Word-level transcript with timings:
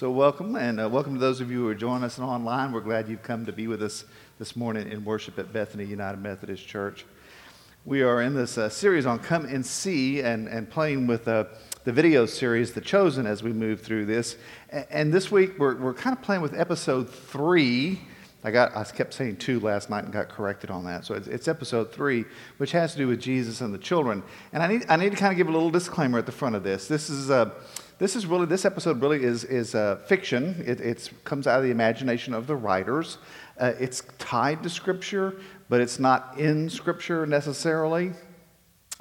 So, 0.00 0.10
welcome, 0.10 0.56
and 0.56 0.80
uh, 0.80 0.88
welcome 0.88 1.12
to 1.12 1.20
those 1.20 1.42
of 1.42 1.50
you 1.50 1.58
who 1.58 1.68
are 1.68 1.74
joining 1.74 2.04
us 2.04 2.18
online. 2.18 2.72
We're 2.72 2.80
glad 2.80 3.06
you've 3.06 3.22
come 3.22 3.44
to 3.44 3.52
be 3.52 3.66
with 3.66 3.82
us 3.82 4.06
this 4.38 4.56
morning 4.56 4.90
in 4.90 5.04
worship 5.04 5.38
at 5.38 5.52
Bethany 5.52 5.84
United 5.84 6.22
Methodist 6.22 6.66
Church. 6.66 7.04
We 7.84 8.00
are 8.00 8.22
in 8.22 8.34
this 8.34 8.56
uh, 8.56 8.70
series 8.70 9.04
on 9.04 9.18
Come 9.18 9.44
and 9.44 9.66
See 9.66 10.22
and, 10.22 10.48
and 10.48 10.70
playing 10.70 11.06
with 11.06 11.28
uh, 11.28 11.44
the 11.84 11.92
video 11.92 12.24
series, 12.24 12.72
The 12.72 12.80
Chosen, 12.80 13.26
as 13.26 13.42
we 13.42 13.52
move 13.52 13.82
through 13.82 14.06
this. 14.06 14.36
And, 14.70 14.86
and 14.88 15.12
this 15.12 15.30
week, 15.30 15.58
we're, 15.58 15.76
we're 15.76 15.92
kind 15.92 16.16
of 16.16 16.22
playing 16.22 16.40
with 16.40 16.58
episode 16.58 17.10
three. 17.10 18.00
I, 18.42 18.50
got, 18.52 18.74
I 18.74 18.84
kept 18.84 19.12
saying 19.12 19.36
two 19.36 19.60
last 19.60 19.90
night 19.90 20.04
and 20.04 20.12
got 20.14 20.30
corrected 20.30 20.70
on 20.70 20.86
that. 20.86 21.04
So 21.04 21.12
it's, 21.12 21.28
it's, 21.28 21.46
episode 21.46 21.92
three, 21.92 22.24
which 22.56 22.72
has 22.72 22.92
to 22.92 22.96
do 22.96 23.06
with 23.06 23.20
Jesus 23.20 23.60
and 23.60 23.74
the 23.74 23.78
children. 23.78 24.22
And 24.54 24.62
I 24.62 24.66
need, 24.66 24.86
I 24.88 24.96
need 24.96 25.10
to 25.10 25.18
kind 25.18 25.30
of 25.30 25.36
give 25.36 25.48
a 25.48 25.52
little 25.52 25.68
disclaimer 25.68 26.18
at 26.18 26.24
the 26.24 26.32
front 26.32 26.56
of 26.56 26.62
this. 26.62 26.88
This 26.88 27.10
is. 27.10 27.30
Uh, 27.30 27.50
this 28.00 28.16
is 28.16 28.24
really, 28.24 28.46
this 28.46 28.64
episode 28.64 29.00
really 29.02 29.22
is, 29.22 29.44
is 29.44 29.74
uh, 29.74 29.96
fiction. 30.06 30.64
It 30.66 30.80
it's, 30.80 31.10
comes 31.24 31.46
out 31.46 31.58
of 31.58 31.64
the 31.64 31.70
imagination 31.70 32.32
of 32.32 32.46
the 32.46 32.56
writers. 32.56 33.18
Uh, 33.58 33.74
it's 33.78 34.02
tied 34.18 34.62
to 34.62 34.70
Scripture, 34.70 35.36
but 35.68 35.82
it's 35.82 35.98
not 35.98 36.38
in 36.38 36.70
Scripture 36.70 37.26
necessarily 37.26 38.12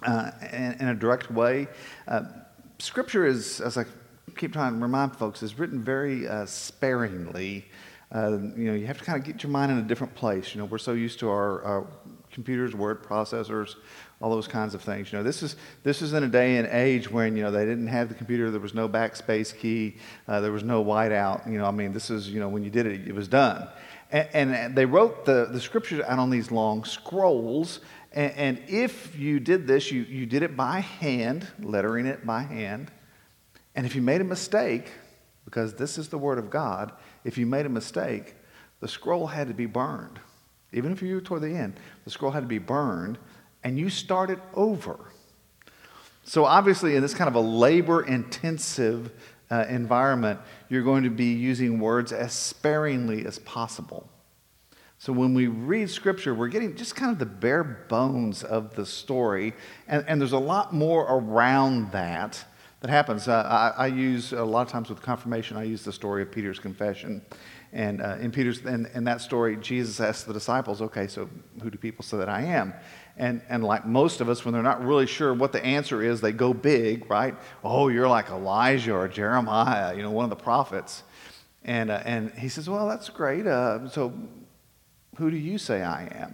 uh, 0.04 0.32
in, 0.52 0.74
in, 0.82 0.88
a 0.90 0.96
direct 0.96 1.32
way. 1.32 1.68
Uh, 2.10 2.24
scripture 2.78 3.26
is, 3.26 3.62
as 3.62 3.78
I 3.78 3.86
keep 4.36 4.52
trying 4.52 4.74
to 4.74 4.80
remind 4.82 5.16
folks, 5.16 5.44
is 5.44 5.58
written 5.58 5.82
very 5.82 6.28
uh, 6.28 6.46
sparingly. 6.46 7.66
Uh, 8.12 8.32
you 8.56 8.66
know, 8.66 8.74
you 8.74 8.86
have 8.86 8.98
to 8.98 9.06
kind 9.06 9.18
of 9.18 9.26
get 9.26 9.44
your 9.44 9.52
mind 9.52 9.72
in 9.72 9.78
a 9.78 9.82
different 9.84 10.14
place. 10.14 10.54
You 10.54 10.60
know, 10.60 10.66
we're 10.66 10.78
so 10.78 10.92
used 10.92 11.20
to 11.20 11.30
our, 11.30 11.64
our 11.64 11.88
computers, 12.32 12.76
word 12.76 13.02
processors, 13.02 13.76
all 14.22 14.30
those 14.30 14.48
kinds 14.48 14.74
of 14.74 14.82
things. 14.82 15.12
You 15.12 15.20
know, 15.20 15.24
this 15.24 15.42
is 15.42 15.56
this 15.84 16.02
is 16.02 16.14
in 16.14 16.24
a 16.24 16.28
day 16.28 16.58
and 16.58 16.68
age 16.68 17.10
when 17.10 17.36
you 17.38 17.44
know 17.44 17.52
they 17.52 17.66
didn't 17.66 17.88
have 17.88 18.10
the 18.10 18.16
computer. 18.16 18.52
There 18.52 18.60
was 18.60 18.74
no 18.74 18.90
backspace 18.90 19.58
key. 19.58 19.98
Uh, 20.28 20.42
there 20.42 20.52
was 20.52 20.64
no 20.64 20.84
whiteout. 20.84 21.50
You 21.50 21.58
know, 21.58 21.66
I 21.66 21.72
mean, 21.72 21.94
this 21.94 22.10
is 22.10 22.30
you 22.30 22.40
know 22.40 22.50
when 22.50 22.64
you 22.64 22.70
did 22.70 22.86
it, 22.86 23.08
it 23.08 23.16
was 23.16 23.28
done. 23.28 23.68
And, 24.12 24.56
and 24.56 24.76
they 24.76 24.86
wrote 24.86 25.26
the, 25.26 25.48
the 25.52 25.60
scriptures 25.60 26.04
out 26.06 26.20
on 26.20 26.30
these 26.30 26.52
long 26.52 26.84
scrolls. 26.84 27.80
And, 28.12 28.34
and 28.34 28.62
if 28.68 29.18
you 29.18 29.40
did 29.40 29.68
this, 29.68 29.92
you, 29.92 30.02
you 30.02 30.26
did 30.26 30.42
it 30.42 30.58
by 30.58 30.80
hand, 30.80 31.48
lettering 31.60 32.08
it 32.08 32.26
by 32.26 32.42
hand. 32.42 32.92
And 33.76 33.86
if 33.86 33.96
you 33.96 34.02
made 34.02 34.22
a 34.22 34.26
mistake, 34.26 34.92
because 35.46 35.76
this 35.76 35.98
is 35.98 36.10
the 36.10 36.18
word 36.18 36.40
of 36.40 36.50
God, 36.50 36.92
if 37.24 37.38
you 37.38 37.46
made 37.46 37.66
a 37.66 37.70
mistake, 37.70 38.36
the 38.80 38.88
scroll 38.88 39.28
had 39.28 39.48
to 39.48 39.54
be 39.54 39.68
burned. 39.68 40.20
Even 40.72 40.92
if 40.92 41.02
you 41.02 41.16
were 41.16 41.22
toward 41.22 41.42
the 41.42 41.56
end, 41.56 41.80
the 42.06 42.12
scroll 42.12 42.32
had 42.32 42.42
to 42.42 42.48
be 42.48 42.60
burned 42.60 43.18
and 43.64 43.78
you 43.78 43.90
start 43.90 44.30
it 44.30 44.40
over. 44.54 45.00
So, 46.24 46.46
obviously, 46.46 46.96
in 46.96 47.02
this 47.02 47.14
kind 47.14 47.28
of 47.28 47.36
a 47.36 47.40
labor 47.40 48.04
intensive 48.04 49.12
uh, 49.50 49.66
environment, 49.68 50.40
you're 50.70 50.84
going 50.84 51.04
to 51.04 51.10
be 51.10 51.34
using 51.34 51.80
words 51.80 52.12
as 52.12 52.34
sparingly 52.34 53.26
as 53.26 53.40
possible. 53.40 54.08
So, 55.00 55.12
when 55.12 55.34
we 55.34 55.48
read 55.48 55.90
scripture, 55.90 56.36
we're 56.36 56.50
getting 56.50 56.76
just 56.76 56.96
kind 56.96 57.12
of 57.12 57.20
the 57.20 57.26
bare 57.26 57.64
bones 57.64 58.44
of 58.44 58.76
the 58.76 58.86
story, 58.86 59.54
and, 59.88 60.06
and 60.08 60.22
there's 60.22 60.34
a 60.34 60.38
lot 60.38 60.74
more 60.74 61.06
around 61.10 61.92
that 61.94 62.46
that 62.82 62.90
happens. 62.90 63.28
Uh, 63.28 63.74
I, 63.78 63.86
I, 63.86 63.88
use 63.88 64.32
a 64.32 64.44
lot 64.44 64.62
of 64.62 64.72
times 64.72 64.90
with 64.90 65.02
confirmation, 65.02 65.58
I 65.58 65.64
use 65.64 65.84
the 65.84 65.92
story 65.92 66.22
of 66.22 66.32
Peter's 66.32 66.60
confession. 66.60 67.22
And 67.74 68.02
uh, 68.02 68.18
in 68.20 68.32
Peter's, 68.32 68.66
in, 68.66 68.88
in 68.94 69.04
that 69.04 69.22
story, 69.22 69.58
Jesus 69.58 70.00
asks 70.00 70.24
the 70.24 70.34
disciples, 70.34 70.82
okay, 70.82 71.08
so 71.08 71.30
who 71.62 71.70
do 71.70 71.78
people 71.78 72.04
say 72.04 72.18
that 72.18 72.30
I 72.30 72.42
am? 72.42 72.74
And, 73.20 73.42
and 73.50 73.66
like 73.66 73.86
most 73.86 74.22
of 74.22 74.30
us, 74.30 74.46
when 74.46 74.54
they're 74.54 74.64
not 74.64 74.84
really 74.84 75.06
sure 75.06 75.34
what 75.34 75.52
the 75.52 75.64
answer 75.64 76.02
is, 76.02 76.22
they 76.22 76.32
go 76.32 76.54
big, 76.54 77.10
right? 77.12 77.36
Oh, 77.66 77.90
you're 77.90 78.08
like 78.08 78.30
Elijah 78.30 78.94
or 78.94 79.10
Jeremiah, 79.10 79.94
you 79.94 80.02
know, 80.02 80.10
one 80.10 80.24
of 80.24 80.30
the 80.30 80.38
prophets. 80.38 81.04
And, 81.66 81.92
uh, 81.92 82.02
and 82.06 82.32
he 82.32 82.48
says, 82.48 82.70
Well, 82.70 82.88
that's 82.88 83.10
great. 83.10 83.46
Uh, 83.46 83.90
so 83.90 84.14
who 85.18 85.30
do 85.30 85.36
you 85.36 85.58
say 85.58 85.84
I 85.84 86.06
am? 86.06 86.34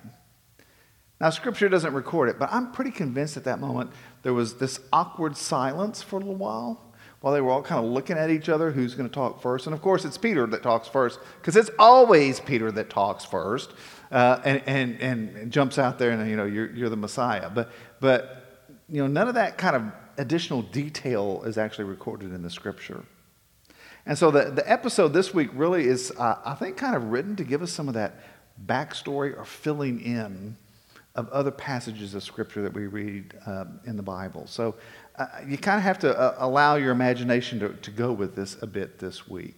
Now, 1.20 1.32
scripture 1.32 1.70
doesn't 1.70 1.94
record 1.94 2.30
it, 2.30 2.38
but 2.38 2.50
I'm 2.52 2.72
pretty 2.72 2.92
convinced 2.92 3.36
at 3.36 3.46
that 3.46 3.60
moment 3.60 3.90
there 4.22 4.34
was 4.34 4.56
this 4.56 4.80
awkward 4.94 5.36
silence 5.36 6.04
for 6.04 6.18
a 6.18 6.20
little 6.20 6.36
while 6.36 6.82
while 7.22 7.34
they 7.34 7.42
were 7.42 7.50
all 7.50 7.64
kind 7.64 7.84
of 7.84 7.92
looking 7.92 8.20
at 8.20 8.30
each 8.30 8.50
other 8.50 8.70
who's 8.70 8.94
going 8.94 9.10
to 9.10 9.14
talk 9.14 9.42
first. 9.42 9.66
And 9.66 9.74
of 9.74 9.82
course, 9.82 10.06
it's 10.06 10.20
Peter 10.20 10.46
that 10.46 10.62
talks 10.62 10.88
first 10.88 11.20
because 11.42 11.56
it's 11.56 11.72
always 11.80 12.40
Peter 12.40 12.72
that 12.74 12.92
talks 12.92 13.26
first 13.26 13.74
uh, 14.16 14.40
and, 14.46 14.64
and, 14.66 15.02
and 15.02 15.52
jumps 15.52 15.78
out 15.78 16.00
there 16.00 16.12
and, 16.12 16.30
you 16.30 16.38
know, 16.38 16.46
you're, 16.46 16.72
you're 16.72 16.90
the 16.90 16.96
Messiah. 16.96 17.50
But, 17.50 17.70
but, 18.00 18.70
you 18.88 19.02
know, 19.02 19.08
none 19.08 19.28
of 19.28 19.36
that 19.36 19.58
kind 19.58 19.76
of 19.76 19.84
additional 20.18 20.62
detail 20.62 21.44
is 21.46 21.58
actually 21.58 21.84
recorded 21.84 22.34
in 22.34 22.42
the 22.42 22.50
scripture. 22.50 23.04
And 24.06 24.18
so 24.18 24.32
the, 24.32 24.52
the 24.52 24.72
episode 24.72 25.10
this 25.10 25.34
week 25.34 25.50
really 25.54 25.86
is, 25.86 26.14
uh, 26.18 26.38
I 26.46 26.56
think, 26.56 26.78
kind 26.78 26.96
of 26.96 27.12
written 27.12 27.36
to 27.36 27.44
give 27.44 27.62
us 27.62 27.74
some 27.74 27.90
of 27.90 27.96
that 27.96 28.24
backstory 28.66 29.38
or 29.38 29.44
filling 29.44 30.00
in 30.00 30.56
of 31.16 31.28
other 31.30 31.52
passages 31.52 32.14
of 32.14 32.24
scripture 32.24 32.62
that 32.62 32.74
we 32.74 32.88
read 32.88 33.34
um, 33.46 33.82
in 33.86 33.98
the 33.98 34.04
Bible. 34.04 34.48
So 34.48 34.76
uh, 35.18 35.28
you 35.46 35.58
kind 35.58 35.78
of 35.78 35.84
have 35.84 36.00
to 36.00 36.18
uh, 36.18 36.36
allow 36.38 36.76
your 36.76 36.92
imagination 36.92 37.60
to, 37.60 37.70
to 37.70 37.92
go 37.92 38.14
with 38.14 38.34
this 38.34 38.62
a 38.62 38.68
bit 38.68 38.98
this 38.98 39.28
week. 39.28 39.56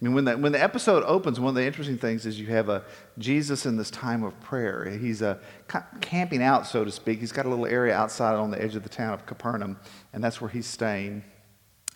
I 0.00 0.04
mean, 0.04 0.14
when 0.14 0.24
the, 0.24 0.38
when 0.38 0.52
the 0.52 0.62
episode 0.62 1.02
opens, 1.04 1.40
one 1.40 1.48
of 1.48 1.54
the 1.56 1.66
interesting 1.66 1.98
things 1.98 2.24
is 2.24 2.38
you 2.38 2.46
have 2.46 2.68
a 2.68 2.84
Jesus 3.18 3.66
in 3.66 3.76
this 3.76 3.90
time 3.90 4.22
of 4.22 4.38
prayer. 4.40 4.88
He's 4.88 5.22
a, 5.22 5.40
uh, 5.74 5.80
camping 6.00 6.40
out, 6.40 6.68
so 6.68 6.84
to 6.84 6.92
speak. 6.92 7.18
He's 7.18 7.32
got 7.32 7.46
a 7.46 7.48
little 7.48 7.66
area 7.66 7.96
outside 7.96 8.36
on 8.36 8.52
the 8.52 8.62
edge 8.62 8.76
of 8.76 8.84
the 8.84 8.88
town 8.88 9.12
of 9.12 9.26
Capernaum, 9.26 9.76
and 10.12 10.22
that's 10.22 10.40
where 10.40 10.50
he's 10.50 10.66
staying. 10.66 11.24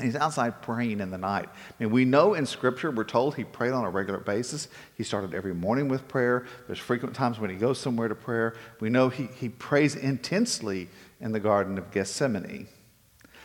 He's 0.00 0.16
outside 0.16 0.62
praying 0.62 1.00
in 1.00 1.10
the 1.12 1.18
night. 1.18 1.48
I 1.48 1.84
mean, 1.84 1.92
we 1.92 2.04
know 2.04 2.34
in 2.34 2.44
Scripture, 2.44 2.90
we're 2.90 3.04
told 3.04 3.36
he 3.36 3.44
prayed 3.44 3.72
on 3.72 3.84
a 3.84 3.90
regular 3.90 4.18
basis. 4.18 4.66
He 4.96 5.04
started 5.04 5.32
every 5.32 5.54
morning 5.54 5.86
with 5.86 6.08
prayer. 6.08 6.46
There's 6.66 6.80
frequent 6.80 7.14
times 7.14 7.38
when 7.38 7.50
he 7.50 7.56
goes 7.56 7.78
somewhere 7.78 8.08
to 8.08 8.16
prayer. 8.16 8.56
We 8.80 8.90
know 8.90 9.10
he, 9.10 9.28
he 9.38 9.48
prays 9.48 9.94
intensely 9.94 10.88
in 11.20 11.30
the 11.30 11.40
Garden 11.40 11.78
of 11.78 11.92
Gethsemane. 11.92 12.66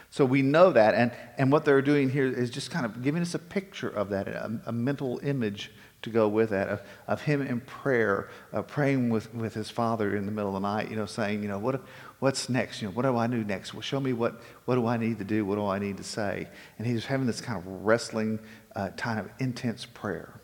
So 0.09 0.25
we 0.25 0.41
know 0.41 0.71
that. 0.71 0.95
And, 0.95 1.11
and 1.37 1.51
what 1.51 1.65
they're 1.65 1.81
doing 1.81 2.09
here 2.09 2.27
is 2.27 2.49
just 2.49 2.71
kind 2.71 2.85
of 2.85 3.03
giving 3.03 3.21
us 3.21 3.35
a 3.35 3.39
picture 3.39 3.89
of 3.89 4.09
that, 4.09 4.27
a, 4.27 4.59
a 4.65 4.71
mental 4.71 5.19
image 5.23 5.71
to 6.03 6.09
go 6.09 6.27
with 6.27 6.51
that, 6.51 6.69
of, 6.69 6.81
of 7.07 7.21
him 7.21 7.41
in 7.41 7.59
prayer, 7.61 8.29
uh, 8.53 8.61
praying 8.61 9.09
with, 9.09 9.33
with 9.33 9.53
his 9.53 9.69
father 9.69 10.15
in 10.15 10.25
the 10.25 10.31
middle 10.31 10.55
of 10.55 10.61
the 10.61 10.67
night, 10.67 10.89
you 10.89 10.95
know, 10.95 11.05
saying, 11.05 11.41
you 11.41 11.49
know, 11.49 11.57
what, 11.57 11.81
what's 12.19 12.49
next? 12.49 12.81
You 12.81 12.87
know, 12.87 12.93
what 12.93 13.01
do 13.01 13.17
I 13.17 13.27
do 13.27 13.43
next? 13.43 13.73
Well, 13.73 13.81
show 13.81 13.99
me 13.99 14.13
what, 14.13 14.39
what 14.65 14.75
do 14.75 14.85
I 14.85 14.97
need 14.97 15.17
to 15.19 15.25
do? 15.25 15.43
What 15.43 15.55
do 15.55 15.65
I 15.65 15.79
need 15.79 15.97
to 15.97 16.03
say? 16.03 16.47
And 16.77 16.87
he's 16.87 17.05
having 17.05 17.25
this 17.25 17.41
kind 17.41 17.57
of 17.57 17.65
wrestling, 17.83 18.39
uh, 18.75 18.89
kind 18.89 19.19
of 19.19 19.29
intense 19.39 19.85
prayer. 19.85 20.39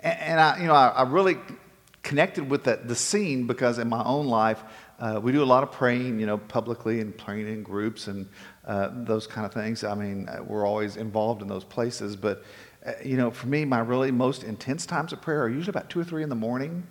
And, 0.00 0.18
and 0.20 0.40
I, 0.40 0.60
you 0.60 0.66
know, 0.66 0.74
I, 0.74 0.88
I 0.88 1.02
really 1.02 1.36
connected 2.02 2.48
with 2.48 2.64
the, 2.64 2.80
the 2.82 2.94
scene 2.94 3.46
because 3.46 3.78
in 3.78 3.88
my 3.88 4.02
own 4.04 4.26
life, 4.26 4.62
uh, 5.00 5.18
we 5.22 5.32
do 5.32 5.42
a 5.42 5.44
lot 5.44 5.62
of 5.62 5.72
praying, 5.72 6.20
you 6.20 6.26
know, 6.26 6.36
publicly 6.36 7.00
and 7.00 7.16
praying 7.16 7.48
in 7.48 7.62
groups 7.62 8.06
and 8.06 8.28
uh, 8.70 8.88
those 8.92 9.26
kind 9.26 9.44
of 9.44 9.52
things. 9.52 9.82
I 9.82 9.96
mean, 9.96 10.28
uh, 10.28 10.44
we're 10.44 10.64
always 10.64 10.96
involved 10.96 11.42
in 11.42 11.48
those 11.48 11.64
places. 11.64 12.14
But, 12.14 12.44
uh, 12.86 12.92
you 13.04 13.16
know, 13.16 13.32
for 13.32 13.48
me, 13.48 13.64
my 13.64 13.80
really 13.80 14.12
most 14.12 14.44
intense 14.44 14.86
times 14.86 15.12
of 15.12 15.20
prayer 15.20 15.42
are 15.42 15.48
usually 15.48 15.70
about 15.70 15.90
two 15.90 15.98
or 15.98 16.04
three 16.04 16.22
in 16.22 16.28
the 16.28 16.36
morning. 16.36 16.86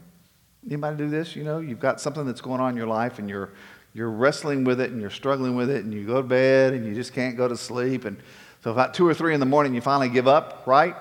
Anybody 0.67 0.97
do 0.97 1.09
this? 1.09 1.37
You 1.37 1.45
know, 1.45 1.59
you've 1.59 1.79
got 1.79 2.01
something 2.01 2.25
that's 2.25 2.41
going 2.41 2.59
on 2.59 2.71
in 2.71 2.75
your 2.75 2.87
life 2.87 3.17
and 3.17 3.29
you're, 3.29 3.51
you're 3.93 4.09
wrestling 4.09 4.65
with 4.65 4.81
it 4.81 4.91
and 4.91 4.99
you're 4.99 5.09
struggling 5.09 5.55
with 5.55 5.69
it 5.69 5.85
and 5.85 5.93
you 5.93 6.05
go 6.05 6.21
to 6.21 6.27
bed 6.27 6.73
and 6.73 6.85
you 6.85 6.93
just 6.93 7.13
can't 7.13 7.37
go 7.37 7.47
to 7.47 7.55
sleep. 7.55 8.03
And 8.03 8.17
so 8.61 8.71
about 8.71 8.93
two 8.93 9.07
or 9.07 9.13
three 9.13 9.33
in 9.33 9.39
the 9.39 9.45
morning, 9.45 9.73
you 9.73 9.79
finally 9.79 10.09
give 10.09 10.27
up, 10.27 10.67
right? 10.67 10.97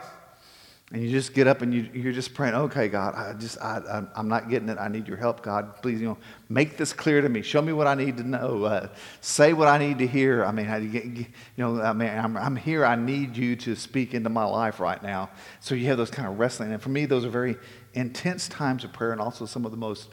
And 0.91 1.03
you 1.03 1.10
just 1.10 1.34
get 1.34 1.47
up 1.47 1.60
and 1.60 1.75
you, 1.75 1.87
you're 1.93 2.15
just 2.15 2.32
praying, 2.32 2.54
okay, 2.54 2.88
God, 2.88 3.15
I 3.15 3.34
just, 3.34 3.60
I, 3.60 4.06
I'm 4.16 4.26
not 4.26 4.49
getting 4.49 4.71
it. 4.71 4.78
I 4.78 4.88
need 4.88 5.06
your 5.06 5.19
help, 5.19 5.43
God. 5.43 5.82
Please, 5.82 6.00
you 6.00 6.06
know, 6.06 6.19
make 6.49 6.78
this 6.78 6.94
clear 6.94 7.21
to 7.21 7.28
me. 7.28 7.43
Show 7.43 7.60
me 7.60 7.75
what 7.75 7.87
I 7.87 7.94
need 7.94 8.16
to 8.16 8.22
know. 8.22 8.65
Uh, 8.65 8.88
say 9.21 9.53
what 9.53 9.69
I 9.69 9.76
need 9.76 9.99
to 9.99 10.06
hear. 10.06 10.47
I 10.47 10.50
mean, 10.50 10.66
I, 10.66 10.78
you 10.78 11.26
know, 11.59 11.82
I 11.82 11.93
mean, 11.93 12.09
I'm, 12.09 12.38
I'm 12.38 12.56
here. 12.56 12.87
I 12.87 12.97
need 12.97 13.37
you 13.37 13.54
to 13.56 13.76
speak 13.76 14.15
into 14.15 14.31
my 14.31 14.47
life 14.47 14.81
right 14.81 15.03
now. 15.03 15.29
So 15.61 15.75
you 15.75 15.87
have 15.88 15.99
those 15.99 16.11
kind 16.11 16.26
of 16.26 16.38
wrestling. 16.38 16.73
And 16.73 16.82
for 16.82 16.88
me, 16.88 17.05
those 17.05 17.26
are 17.26 17.31
very 17.31 17.56
intense 17.93 18.49
times 18.49 18.82
of 18.82 18.91
prayer 18.91 19.12
and 19.12 19.20
also 19.20 19.44
some 19.44 19.67
of 19.67 19.73
the 19.73 19.76
most 19.76 20.08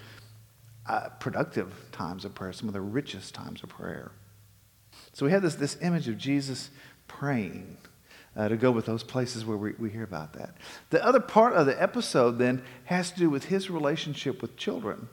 uh, 0.87 1.07
productive 1.21 1.73
times 1.93 2.25
of 2.25 2.35
prayer, 2.35 2.51
some 2.51 2.67
of 2.67 2.73
the 2.73 2.81
richest 2.81 3.33
times 3.33 3.63
of 3.63 3.69
prayer. 3.69 4.11
So 5.13 5.25
we 5.25 5.31
have 5.31 5.41
this, 5.41 5.55
this 5.55 5.77
image 5.81 6.09
of 6.09 6.17
Jesus 6.17 6.69
praying 7.07 7.77
uh, 8.35 8.49
to 8.49 8.57
go 8.57 8.71
with 8.71 8.85
those 8.85 9.03
places 9.03 9.45
where 9.45 9.57
we, 9.57 9.73
we 9.73 9.89
hear 9.89 10.03
about 10.03 10.33
that. 10.33 10.55
The 10.89 11.03
other 11.05 11.19
part 11.19 11.53
of 11.53 11.65
the 11.65 11.81
episode 11.81 12.37
then 12.37 12.63
has 12.85 13.11
to 13.11 13.19
do 13.19 13.29
with 13.29 13.45
his 13.45 13.69
relationship 13.69 14.41
with 14.41 14.57
children. 14.57 15.07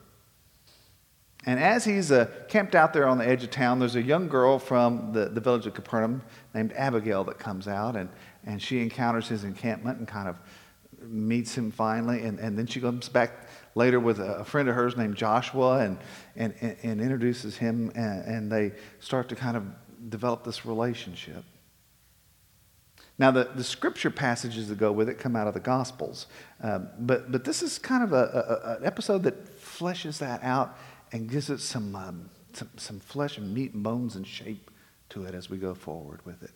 And 1.44 1.58
as 1.58 1.84
he's 1.84 2.12
uh, 2.12 2.28
camped 2.48 2.74
out 2.74 2.92
there 2.92 3.06
on 3.06 3.18
the 3.18 3.26
edge 3.26 3.42
of 3.42 3.50
town, 3.50 3.80
there's 3.80 3.96
a 3.96 4.02
young 4.02 4.28
girl 4.28 4.58
from 4.58 5.12
the, 5.12 5.28
the 5.28 5.40
village 5.40 5.66
of 5.66 5.74
Capernaum 5.74 6.22
named 6.54 6.72
Abigail 6.76 7.24
that 7.24 7.38
comes 7.38 7.66
out, 7.66 7.96
and, 7.96 8.08
and 8.44 8.62
she 8.62 8.80
encounters 8.80 9.28
his 9.28 9.42
encampment 9.42 9.98
and 9.98 10.06
kind 10.06 10.28
of 10.28 10.36
meets 11.04 11.56
him 11.56 11.72
finally. 11.72 12.22
And, 12.22 12.38
and 12.38 12.56
then 12.56 12.66
she 12.66 12.80
comes 12.80 13.08
back 13.08 13.48
later 13.74 13.98
with 13.98 14.20
a, 14.20 14.44
friend 14.44 14.68
of 14.68 14.76
hers 14.76 14.96
named 14.96 15.16
Joshua 15.16 15.80
and, 15.80 15.98
and, 16.36 16.54
and, 16.60 17.00
introduces 17.00 17.56
him, 17.56 17.90
and, 17.96 18.24
and 18.24 18.52
they 18.52 18.72
start 19.00 19.28
to 19.30 19.34
kind 19.34 19.56
of 19.56 19.64
develop 20.10 20.44
this 20.44 20.64
relationship. 20.64 21.44
Now, 23.22 23.30
the, 23.30 23.48
the 23.54 23.62
scripture 23.62 24.10
passages 24.10 24.68
that 24.68 24.78
go 24.78 24.90
with 24.90 25.08
it 25.08 25.16
come 25.16 25.36
out 25.36 25.46
of 25.46 25.54
the 25.54 25.60
Gospels. 25.60 26.26
Um, 26.60 26.88
but, 26.98 27.30
but 27.30 27.44
this 27.44 27.62
is 27.62 27.78
kind 27.78 28.02
of 28.02 28.12
a, 28.12 28.16
a, 28.66 28.78
an 28.78 28.84
episode 28.84 29.22
that 29.22 29.60
fleshes 29.60 30.18
that 30.18 30.42
out 30.42 30.76
and 31.12 31.30
gives 31.30 31.48
it 31.48 31.60
some, 31.60 31.94
um, 31.94 32.30
some, 32.52 32.70
some 32.76 32.98
flesh 32.98 33.38
and 33.38 33.54
meat 33.54 33.74
and 33.74 33.84
bones 33.84 34.16
and 34.16 34.26
shape 34.26 34.72
to 35.10 35.22
it 35.24 35.36
as 35.36 35.48
we 35.48 35.56
go 35.56 35.72
forward 35.72 36.18
with 36.26 36.42
it. 36.42 36.50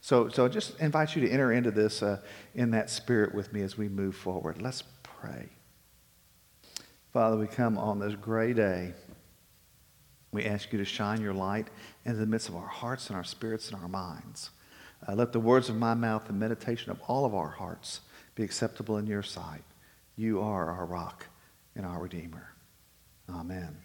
So, 0.00 0.28
so 0.28 0.44
I 0.44 0.48
just 0.48 0.78
invite 0.78 1.16
you 1.16 1.22
to 1.22 1.28
enter 1.28 1.50
into 1.50 1.72
this 1.72 2.04
uh, 2.04 2.20
in 2.54 2.70
that 2.70 2.88
spirit 2.88 3.34
with 3.34 3.52
me 3.52 3.62
as 3.62 3.76
we 3.76 3.88
move 3.88 4.14
forward. 4.14 4.62
Let's 4.62 4.84
pray. 5.02 5.48
Father, 7.12 7.36
we 7.36 7.48
come 7.48 7.76
on 7.76 7.98
this 7.98 8.14
gray 8.14 8.52
day. 8.52 8.94
We 10.30 10.44
ask 10.44 10.72
you 10.72 10.78
to 10.78 10.84
shine 10.84 11.20
your 11.20 11.34
light 11.34 11.66
in 12.04 12.16
the 12.16 12.26
midst 12.26 12.48
of 12.48 12.54
our 12.54 12.68
hearts 12.68 13.08
and 13.08 13.16
our 13.16 13.24
spirits 13.24 13.72
and 13.72 13.82
our 13.82 13.88
minds. 13.88 14.50
Uh, 15.06 15.14
let 15.14 15.32
the 15.32 15.40
words 15.40 15.68
of 15.68 15.76
my 15.76 15.94
mouth 15.94 16.28
and 16.28 16.38
meditation 16.38 16.90
of 16.90 17.00
all 17.08 17.24
of 17.24 17.34
our 17.34 17.48
hearts 17.48 18.00
be 18.34 18.42
acceptable 18.42 18.98
in 18.98 19.06
your 19.06 19.22
sight. 19.22 19.62
You 20.16 20.40
are 20.40 20.70
our 20.70 20.86
rock 20.86 21.26
and 21.74 21.84
our 21.84 22.00
Redeemer. 22.00 22.52
Amen. 23.28 23.76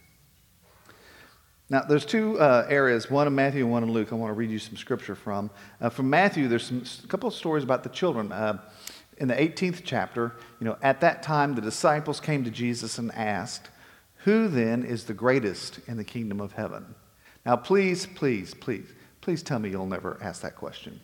Now, 1.70 1.82
there's 1.82 2.06
two 2.06 2.40
uh, 2.40 2.66
areas, 2.70 3.12
one 3.12 3.28
in 3.28 3.36
Matthew 3.36 3.64
and 3.64 3.72
one 3.72 3.84
in 3.84 3.92
Luke. 3.92 4.14
I 4.14 4.16
want 4.16 4.30
to 4.30 4.34
read 4.34 4.50
you 4.50 4.60
some 4.60 4.78
scripture 4.78 5.16
from. 5.16 5.50
Uh, 5.82 5.90
from 5.90 6.10
Matthew, 6.10 6.48
there's 6.48 6.66
some, 6.66 6.84
a 7.04 7.08
couple 7.08 7.28
of 7.28 7.36
stories 7.36 7.64
about 7.64 7.84
the 7.84 7.90
children. 7.90 8.32
Uh, 8.32 8.60
in 9.18 9.28
the 9.28 9.34
18th 9.34 9.82
chapter, 9.84 10.34
you 10.60 10.66
know, 10.66 10.78
at 10.82 11.02
that 11.02 11.24
time 11.24 11.56
the 11.56 11.62
disciples 11.62 12.20
came 12.20 12.44
to 12.44 12.52
Jesus 12.52 12.98
and 12.98 13.14
asked, 13.16 13.70
Who 14.24 14.48
then 14.48 14.84
is 14.84 15.06
the 15.06 15.14
greatest 15.14 15.80
in 15.88 15.98
the 15.98 16.04
kingdom 16.04 16.40
of 16.40 16.54
heaven? 16.54 16.96
Now, 17.46 17.56
please, 17.56 18.06
please, 18.06 18.54
please, 18.54 18.86
please 19.22 19.44
tell 19.44 19.60
me 19.60 19.70
you'll 19.70 19.88
never 19.88 20.18
ask 20.22 20.42
that 20.44 20.56
question. 20.56 21.00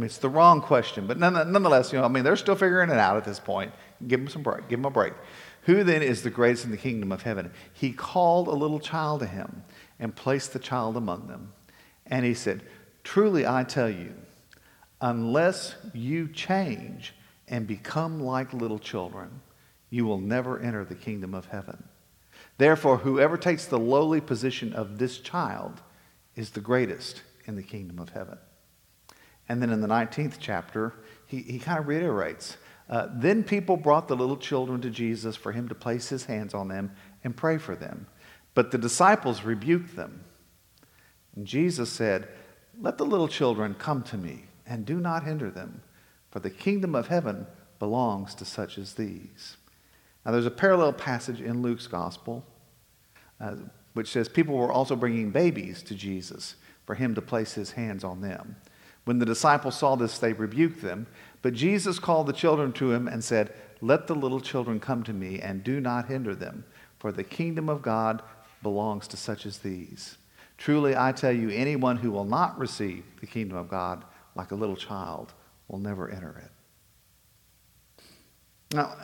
Mean, 0.00 0.06
it's 0.06 0.16
the 0.16 0.30
wrong 0.30 0.62
question, 0.62 1.06
but 1.06 1.18
nonetheless, 1.18 1.92
you 1.92 1.98
know, 1.98 2.06
I 2.06 2.08
mean, 2.08 2.24
they're 2.24 2.34
still 2.34 2.54
figuring 2.54 2.88
it 2.88 2.96
out 2.96 3.18
at 3.18 3.24
this 3.26 3.38
point. 3.38 3.70
Give 4.08 4.18
them 4.18 4.30
some 4.30 4.42
break. 4.42 4.66
Give 4.66 4.78
them 4.78 4.86
a 4.86 4.90
break. 4.90 5.12
Who 5.64 5.84
then 5.84 6.02
is 6.02 6.22
the 6.22 6.30
greatest 6.30 6.64
in 6.64 6.70
the 6.70 6.78
kingdom 6.78 7.12
of 7.12 7.20
heaven? 7.20 7.52
He 7.74 7.92
called 7.92 8.48
a 8.48 8.52
little 8.52 8.80
child 8.80 9.20
to 9.20 9.26
him 9.26 9.62
and 9.98 10.16
placed 10.16 10.54
the 10.54 10.58
child 10.58 10.96
among 10.96 11.28
them. 11.28 11.52
And 12.06 12.24
he 12.24 12.32
said, 12.32 12.62
Truly 13.04 13.46
I 13.46 13.62
tell 13.62 13.90
you, 13.90 14.14
unless 15.02 15.74
you 15.92 16.28
change 16.28 17.14
and 17.46 17.66
become 17.66 18.20
like 18.20 18.54
little 18.54 18.78
children, 18.78 19.42
you 19.90 20.06
will 20.06 20.20
never 20.20 20.58
enter 20.60 20.82
the 20.82 20.94
kingdom 20.94 21.34
of 21.34 21.44
heaven. 21.44 21.84
Therefore, 22.56 22.96
whoever 22.96 23.36
takes 23.36 23.66
the 23.66 23.78
lowly 23.78 24.22
position 24.22 24.72
of 24.72 24.96
this 24.96 25.18
child 25.18 25.82
is 26.36 26.50
the 26.50 26.60
greatest 26.60 27.20
in 27.44 27.56
the 27.56 27.62
kingdom 27.62 27.98
of 27.98 28.08
heaven. 28.08 28.38
And 29.50 29.60
then 29.60 29.70
in 29.70 29.80
the 29.80 29.88
19th 29.88 30.34
chapter, 30.38 30.94
he, 31.26 31.38
he 31.38 31.58
kind 31.58 31.80
of 31.80 31.88
reiterates 31.88 32.56
uh, 32.88 33.08
Then 33.12 33.42
people 33.42 33.76
brought 33.76 34.06
the 34.06 34.14
little 34.14 34.36
children 34.36 34.80
to 34.82 34.90
Jesus 34.90 35.34
for 35.34 35.50
him 35.50 35.68
to 35.68 35.74
place 35.74 36.08
his 36.08 36.26
hands 36.26 36.54
on 36.54 36.68
them 36.68 36.92
and 37.24 37.36
pray 37.36 37.58
for 37.58 37.74
them. 37.74 38.06
But 38.54 38.70
the 38.70 38.78
disciples 38.78 39.42
rebuked 39.42 39.96
them. 39.96 40.22
And 41.34 41.48
Jesus 41.48 41.90
said, 41.90 42.28
Let 42.80 42.96
the 42.96 43.04
little 43.04 43.26
children 43.26 43.74
come 43.74 44.04
to 44.04 44.16
me, 44.16 44.44
and 44.68 44.86
do 44.86 45.00
not 45.00 45.24
hinder 45.24 45.50
them, 45.50 45.82
for 46.30 46.38
the 46.38 46.50
kingdom 46.50 46.94
of 46.94 47.08
heaven 47.08 47.48
belongs 47.80 48.36
to 48.36 48.44
such 48.44 48.78
as 48.78 48.94
these. 48.94 49.56
Now, 50.24 50.30
there's 50.30 50.46
a 50.46 50.50
parallel 50.52 50.92
passage 50.92 51.40
in 51.40 51.60
Luke's 51.60 51.88
gospel 51.88 52.46
uh, 53.40 53.56
which 53.94 54.12
says 54.12 54.28
people 54.28 54.56
were 54.56 54.70
also 54.70 54.94
bringing 54.94 55.32
babies 55.32 55.82
to 55.82 55.96
Jesus 55.96 56.54
for 56.86 56.94
him 56.94 57.16
to 57.16 57.22
place 57.22 57.54
his 57.54 57.72
hands 57.72 58.04
on 58.04 58.20
them. 58.20 58.54
When 59.10 59.18
the 59.18 59.26
disciples 59.26 59.76
saw 59.76 59.96
this, 59.96 60.18
they 60.18 60.34
rebuked 60.34 60.82
them. 60.82 61.08
But 61.42 61.54
Jesus 61.54 61.98
called 61.98 62.28
the 62.28 62.32
children 62.32 62.72
to 62.74 62.92
him 62.92 63.08
and 63.08 63.24
said, 63.24 63.52
Let 63.80 64.06
the 64.06 64.14
little 64.14 64.38
children 64.38 64.78
come 64.78 65.02
to 65.02 65.12
me, 65.12 65.40
and 65.40 65.64
do 65.64 65.80
not 65.80 66.06
hinder 66.06 66.32
them, 66.32 66.64
for 67.00 67.10
the 67.10 67.24
kingdom 67.24 67.68
of 67.68 67.82
God 67.82 68.22
belongs 68.62 69.08
to 69.08 69.16
such 69.16 69.46
as 69.46 69.58
these. 69.58 70.16
Truly, 70.58 70.96
I 70.96 71.10
tell 71.10 71.32
you, 71.32 71.50
anyone 71.50 71.96
who 71.96 72.12
will 72.12 72.24
not 72.24 72.56
receive 72.56 73.02
the 73.20 73.26
kingdom 73.26 73.56
of 73.56 73.68
God 73.68 74.04
like 74.36 74.52
a 74.52 74.54
little 74.54 74.76
child 74.76 75.34
will 75.66 75.80
never 75.80 76.08
enter 76.08 76.44
it. 76.44 78.04
Now, 78.76 78.94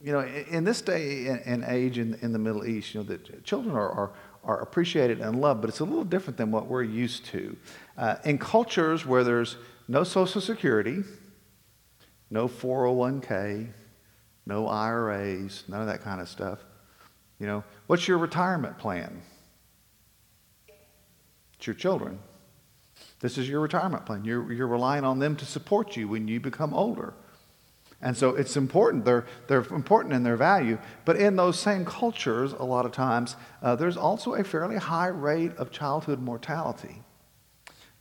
you 0.00 0.12
know, 0.12 0.20
in 0.20 0.62
this 0.62 0.80
day 0.80 1.26
and 1.44 1.64
age 1.64 1.98
in, 1.98 2.14
in 2.22 2.32
the 2.32 2.38
Middle 2.38 2.64
East, 2.64 2.94
you 2.94 3.00
know, 3.00 3.06
that 3.06 3.42
children 3.42 3.74
are, 3.74 3.90
are, 3.90 4.12
are 4.46 4.60
appreciated 4.60 5.20
and 5.20 5.40
loved, 5.40 5.60
but 5.60 5.68
it's 5.68 5.80
a 5.80 5.84
little 5.84 6.04
different 6.04 6.36
than 6.36 6.50
what 6.50 6.66
we're 6.66 6.82
used 6.82 7.26
to. 7.26 7.56
Uh, 7.98 8.16
in 8.24 8.38
cultures 8.38 9.04
where 9.04 9.24
there's 9.24 9.56
no 9.88 10.04
Social 10.04 10.40
Security, 10.40 11.02
no 12.30 12.48
401k, 12.48 13.68
no 14.46 14.68
IRAs, 14.68 15.64
none 15.68 15.80
of 15.80 15.88
that 15.88 16.02
kind 16.02 16.20
of 16.20 16.28
stuff, 16.28 16.60
you 17.38 17.46
know, 17.46 17.64
what's 17.86 18.08
your 18.08 18.18
retirement 18.18 18.78
plan? 18.78 19.20
It's 21.58 21.66
your 21.66 21.74
children. 21.74 22.18
This 23.20 23.38
is 23.38 23.48
your 23.48 23.60
retirement 23.60 24.06
plan. 24.06 24.24
You're, 24.24 24.52
you're 24.52 24.66
relying 24.66 25.04
on 25.04 25.18
them 25.18 25.36
to 25.36 25.44
support 25.44 25.96
you 25.96 26.08
when 26.08 26.28
you 26.28 26.40
become 26.40 26.72
older. 26.72 27.14
And 28.02 28.16
so 28.16 28.30
it's 28.30 28.56
important. 28.56 29.04
They're, 29.04 29.26
they're 29.48 29.62
important 29.62 30.14
in 30.14 30.22
their 30.22 30.36
value. 30.36 30.78
But 31.04 31.16
in 31.16 31.36
those 31.36 31.58
same 31.58 31.84
cultures, 31.84 32.52
a 32.52 32.64
lot 32.64 32.84
of 32.84 32.92
times, 32.92 33.36
uh, 33.62 33.74
there's 33.76 33.96
also 33.96 34.34
a 34.34 34.44
fairly 34.44 34.76
high 34.76 35.08
rate 35.08 35.56
of 35.56 35.70
childhood 35.70 36.20
mortality. 36.20 37.02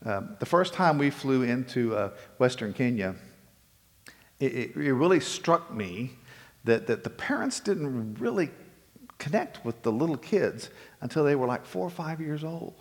Um, 0.05 0.35
the 0.39 0.45
first 0.45 0.73
time 0.73 0.97
we 0.97 1.09
flew 1.09 1.43
into 1.43 1.95
uh, 1.95 2.11
Western 2.37 2.73
Kenya, 2.73 3.15
it, 4.39 4.53
it, 4.53 4.75
it, 4.75 4.93
really 4.93 5.21
struck 5.21 5.73
me 5.73 6.11
that, 6.65 6.85
that 6.87 7.03
the 7.03 7.09
parents 7.09 7.59
didn't 7.59 8.15
really 8.15 8.51
connect 9.17 9.63
with 9.63 9.81
the 9.81 9.91
little 9.91 10.17
kids 10.17 10.69
until 11.01 11.23
they 11.23 11.35
were 11.35 11.47
like 11.47 11.65
four 11.65 11.87
or 11.87 11.89
five 11.89 12.19
years 12.19 12.43
old. 12.43 12.75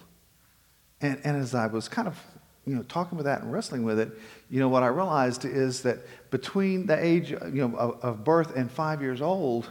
And, 1.00 1.20
and 1.24 1.36
as 1.36 1.54
I 1.54 1.66
was 1.68 1.88
kind 1.88 2.08
of 2.08 2.18
you 2.66 2.74
know, 2.74 2.82
talking 2.84 3.16
with 3.16 3.26
that 3.26 3.42
and 3.42 3.52
wrestling 3.52 3.82
with 3.82 3.98
it, 3.98 4.10
you 4.50 4.58
know, 4.58 4.68
what 4.68 4.82
I 4.82 4.86
realized 4.86 5.44
is 5.44 5.82
that 5.82 5.98
between 6.30 6.86
the 6.86 7.02
age, 7.02 7.30
you 7.30 7.68
know, 7.68 7.76
of, 7.76 8.02
of 8.02 8.24
birth 8.24 8.56
and 8.56 8.70
five 8.70 9.02
years 9.02 9.20
old, 9.20 9.68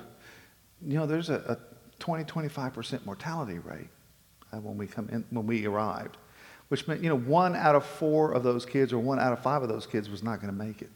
you 0.85 0.97
know, 0.97 1.05
there's 1.05 1.29
a, 1.29 1.35
a 1.47 1.57
20, 1.99 2.23
25% 2.25 3.05
mortality 3.05 3.59
rate 3.59 3.89
uh, 4.51 4.57
when 4.57 4.77
we 4.77 4.85
come 4.85 5.09
in, 5.09 5.25
when 5.31 5.47
we 5.47 5.65
arrived, 5.65 6.17
which 6.67 6.87
meant, 6.87 7.01
you 7.01 7.09
know, 7.09 7.17
one 7.17 7.55
out 7.55 7.75
of 7.75 7.85
four 7.85 8.33
of 8.33 8.43
those 8.43 8.65
kids 8.65 8.93
or 8.93 8.99
one 8.99 9.19
out 9.19 9.33
of 9.33 9.41
five 9.41 9.63
of 9.63 9.69
those 9.69 9.87
kids 9.87 10.09
was 10.09 10.21
not 10.21 10.41
going 10.41 10.51
to 10.51 10.65
make 10.65 10.81
it. 10.81 10.91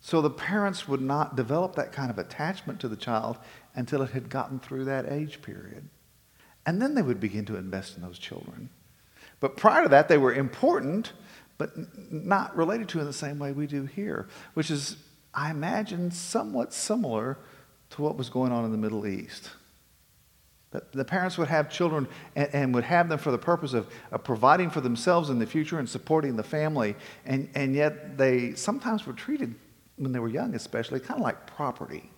So 0.00 0.20
the 0.20 0.30
parents 0.30 0.88
would 0.88 1.00
not 1.00 1.36
develop 1.36 1.76
that 1.76 1.92
kind 1.92 2.10
of 2.10 2.18
attachment 2.18 2.80
to 2.80 2.88
the 2.88 2.96
child 2.96 3.38
until 3.76 4.02
it 4.02 4.10
had 4.10 4.28
gotten 4.28 4.58
through 4.58 4.86
that 4.86 5.06
age 5.08 5.42
period. 5.42 5.88
And 6.66 6.82
then 6.82 6.94
they 6.94 7.02
would 7.02 7.20
begin 7.20 7.44
to 7.46 7.56
invest 7.56 7.96
in 7.96 8.02
those 8.02 8.18
children. 8.18 8.68
But 9.42 9.56
prior 9.56 9.82
to 9.82 9.88
that, 9.88 10.06
they 10.06 10.18
were 10.18 10.32
important, 10.32 11.12
but 11.58 11.72
not 12.12 12.56
related 12.56 12.88
to 12.90 13.00
in 13.00 13.06
the 13.06 13.12
same 13.12 13.40
way 13.40 13.50
we 13.50 13.66
do 13.66 13.86
here, 13.86 14.28
which 14.54 14.70
is, 14.70 14.96
I 15.34 15.50
imagine, 15.50 16.12
somewhat 16.12 16.72
similar 16.72 17.38
to 17.90 18.02
what 18.02 18.16
was 18.16 18.30
going 18.30 18.52
on 18.52 18.64
in 18.64 18.70
the 18.70 18.78
Middle 18.78 19.04
East. 19.04 19.50
That 20.70 20.92
the 20.92 21.04
parents 21.04 21.38
would 21.38 21.48
have 21.48 21.68
children 21.68 22.06
and, 22.36 22.50
and 22.52 22.74
would 22.74 22.84
have 22.84 23.08
them 23.08 23.18
for 23.18 23.32
the 23.32 23.36
purpose 23.36 23.72
of, 23.72 23.92
of, 24.12 24.22
providing 24.22 24.70
for 24.70 24.80
themselves 24.80 25.28
in 25.28 25.40
the 25.40 25.46
future 25.46 25.80
and 25.80 25.88
supporting 25.88 26.36
the 26.36 26.44
family, 26.44 26.94
and, 27.26 27.50
and 27.56 27.74
yet 27.74 28.16
they 28.16 28.54
sometimes 28.54 29.08
were 29.08 29.12
treated, 29.12 29.56
when 29.96 30.12
they 30.12 30.20
were 30.20 30.28
young 30.28 30.54
especially, 30.54 31.00
kind 31.00 31.18
of 31.18 31.24
like 31.24 31.48
property. 31.48 32.12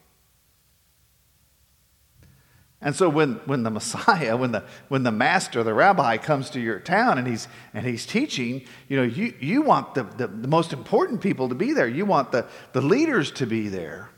And 2.85 2.95
so 2.95 3.09
when, 3.09 3.37
when 3.47 3.63
the 3.63 3.71
Messiah, 3.71 4.37
when 4.37 4.53
the, 4.53 4.63
when 4.89 5.05
the 5.05 5.11
master, 5.11 5.63
the 5.63 5.73
rabbi 5.73 6.19
comes 6.19 6.51
to 6.51 6.61
your 6.61 6.79
town 6.79 7.17
and 7.17 7.27
he's, 7.27 7.49
and 7.73 7.87
he's 7.87 8.05
teaching, 8.05 8.63
you 8.89 8.99
know, 8.99 9.03
you, 9.03 9.33
you 9.41 9.63
want 9.63 9.95
the, 9.95 10.03
the, 10.03 10.27
the 10.27 10.49
most 10.49 10.75
important 10.75 11.23
people 11.23 11.49
to 11.49 11.55
be 11.55 11.73
there. 11.73 11.89
You 11.89 12.05
want 12.05 12.31
the, 12.31 12.47
the 12.75 12.83
leaders 12.83 13.31
to 13.33 13.47
be 13.47 13.69
there, 13.69 14.11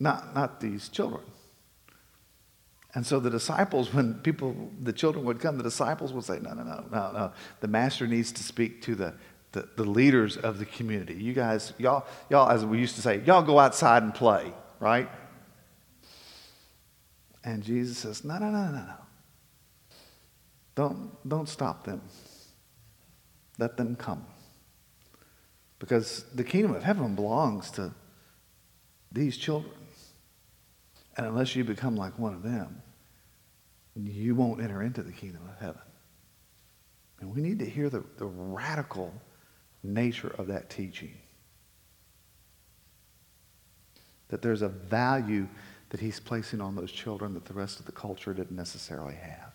not, 0.00 0.34
not 0.34 0.60
these 0.60 0.88
children. 0.88 1.22
And 2.94 3.06
so 3.06 3.20
the 3.20 3.30
disciples, 3.30 3.94
when 3.94 4.14
people, 4.14 4.72
the 4.82 4.92
children 4.92 5.24
would 5.24 5.38
come, 5.38 5.56
the 5.56 5.62
disciples 5.62 6.12
would 6.12 6.24
say, 6.24 6.40
no, 6.40 6.52
no, 6.52 6.64
no, 6.64 6.84
no, 6.90 7.12
no. 7.12 7.32
The 7.60 7.68
master 7.68 8.08
needs 8.08 8.32
to 8.32 8.42
speak 8.42 8.82
to 8.82 8.96
the, 8.96 9.14
the, 9.52 9.68
the 9.76 9.84
leaders 9.84 10.36
of 10.36 10.58
the 10.58 10.66
community. 10.66 11.14
You 11.14 11.32
guys, 11.32 11.74
y'all, 11.78 12.06
y'all, 12.28 12.50
as 12.50 12.66
we 12.66 12.80
used 12.80 12.96
to 12.96 13.02
say, 13.02 13.22
y'all 13.24 13.42
go 13.42 13.60
outside 13.60 14.02
and 14.02 14.12
play, 14.12 14.52
right? 14.80 15.08
And 17.44 17.62
Jesus 17.62 17.98
says, 17.98 18.24
No, 18.24 18.38
no, 18.38 18.50
no, 18.50 18.66
no, 18.66 18.72
no. 18.72 18.94
Don't, 20.74 21.28
don't 21.28 21.48
stop 21.48 21.84
them. 21.84 22.00
Let 23.58 23.76
them 23.76 23.96
come. 23.96 24.24
Because 25.78 26.24
the 26.34 26.44
kingdom 26.44 26.74
of 26.74 26.82
heaven 26.82 27.14
belongs 27.14 27.70
to 27.72 27.92
these 29.12 29.36
children. 29.36 29.74
And 31.16 31.26
unless 31.26 31.56
you 31.56 31.64
become 31.64 31.96
like 31.96 32.18
one 32.18 32.34
of 32.34 32.42
them, 32.42 32.82
you 33.96 34.34
won't 34.34 34.62
enter 34.62 34.82
into 34.82 35.02
the 35.02 35.12
kingdom 35.12 35.42
of 35.48 35.58
heaven. 35.58 35.82
And 37.20 37.34
we 37.34 37.42
need 37.42 37.58
to 37.58 37.68
hear 37.68 37.90
the, 37.90 38.04
the 38.16 38.26
radical 38.26 39.12
nature 39.82 40.34
of 40.38 40.46
that 40.46 40.70
teaching. 40.70 41.12
That 44.28 44.42
there's 44.42 44.62
a 44.62 44.68
value 44.68 45.48
that 45.90 46.00
he's 46.00 46.18
placing 46.18 46.60
on 46.60 46.74
those 46.74 46.90
children 46.90 47.34
that 47.34 47.44
the 47.44 47.54
rest 47.54 47.78
of 47.78 47.86
the 47.86 47.92
culture 47.92 48.32
didn't 48.32 48.56
necessarily 48.56 49.14
have. 49.14 49.52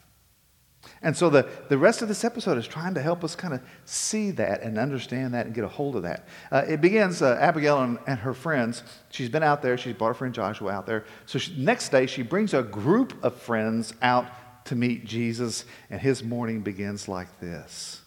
And 1.02 1.16
so 1.16 1.30
the, 1.30 1.48
the 1.70 1.78
rest 1.78 2.02
of 2.02 2.08
this 2.08 2.24
episode 2.24 2.58
is 2.58 2.68
trying 2.68 2.94
to 2.94 3.02
help 3.02 3.24
us 3.24 3.36
kind 3.36 3.54
of 3.54 3.62
see 3.86 4.32
that 4.32 4.62
and 4.62 4.78
understand 4.78 5.34
that 5.34 5.48
and 5.48 5.56
get 5.56 5.64
a 5.64 5.68
hold 5.68 5.96
of 5.96 6.04
that. 6.04 6.28
Uh, 6.52 6.64
it 6.68 6.82
begins, 6.82 7.22
uh, 7.22 7.38
Abigail 7.40 7.82
and, 7.82 7.98
and, 8.06 8.20
her 8.20 8.34
friends, 8.34 8.84
she's 9.10 9.30
been 9.30 9.44
out 9.44 9.62
there, 9.62 9.78
she's 9.78 9.96
brought 9.96 10.10
her 10.10 10.14
friend 10.14 10.34
Joshua 10.34 10.72
out 10.72 10.86
there. 10.86 11.06
So 11.26 11.40
she, 11.40 11.56
next 11.58 11.90
day, 11.90 12.06
she 12.06 12.22
brings 12.22 12.54
a 12.54 12.62
group 12.64 13.24
of 13.24 13.36
friends 13.36 13.94
out 14.02 14.28
to 14.66 14.76
meet 14.76 15.06
Jesus, 15.06 15.66
and 15.90 16.02
his 16.02 16.24
morning 16.24 16.62
begins 16.62 17.08
like 17.08 17.40
this 17.40 18.02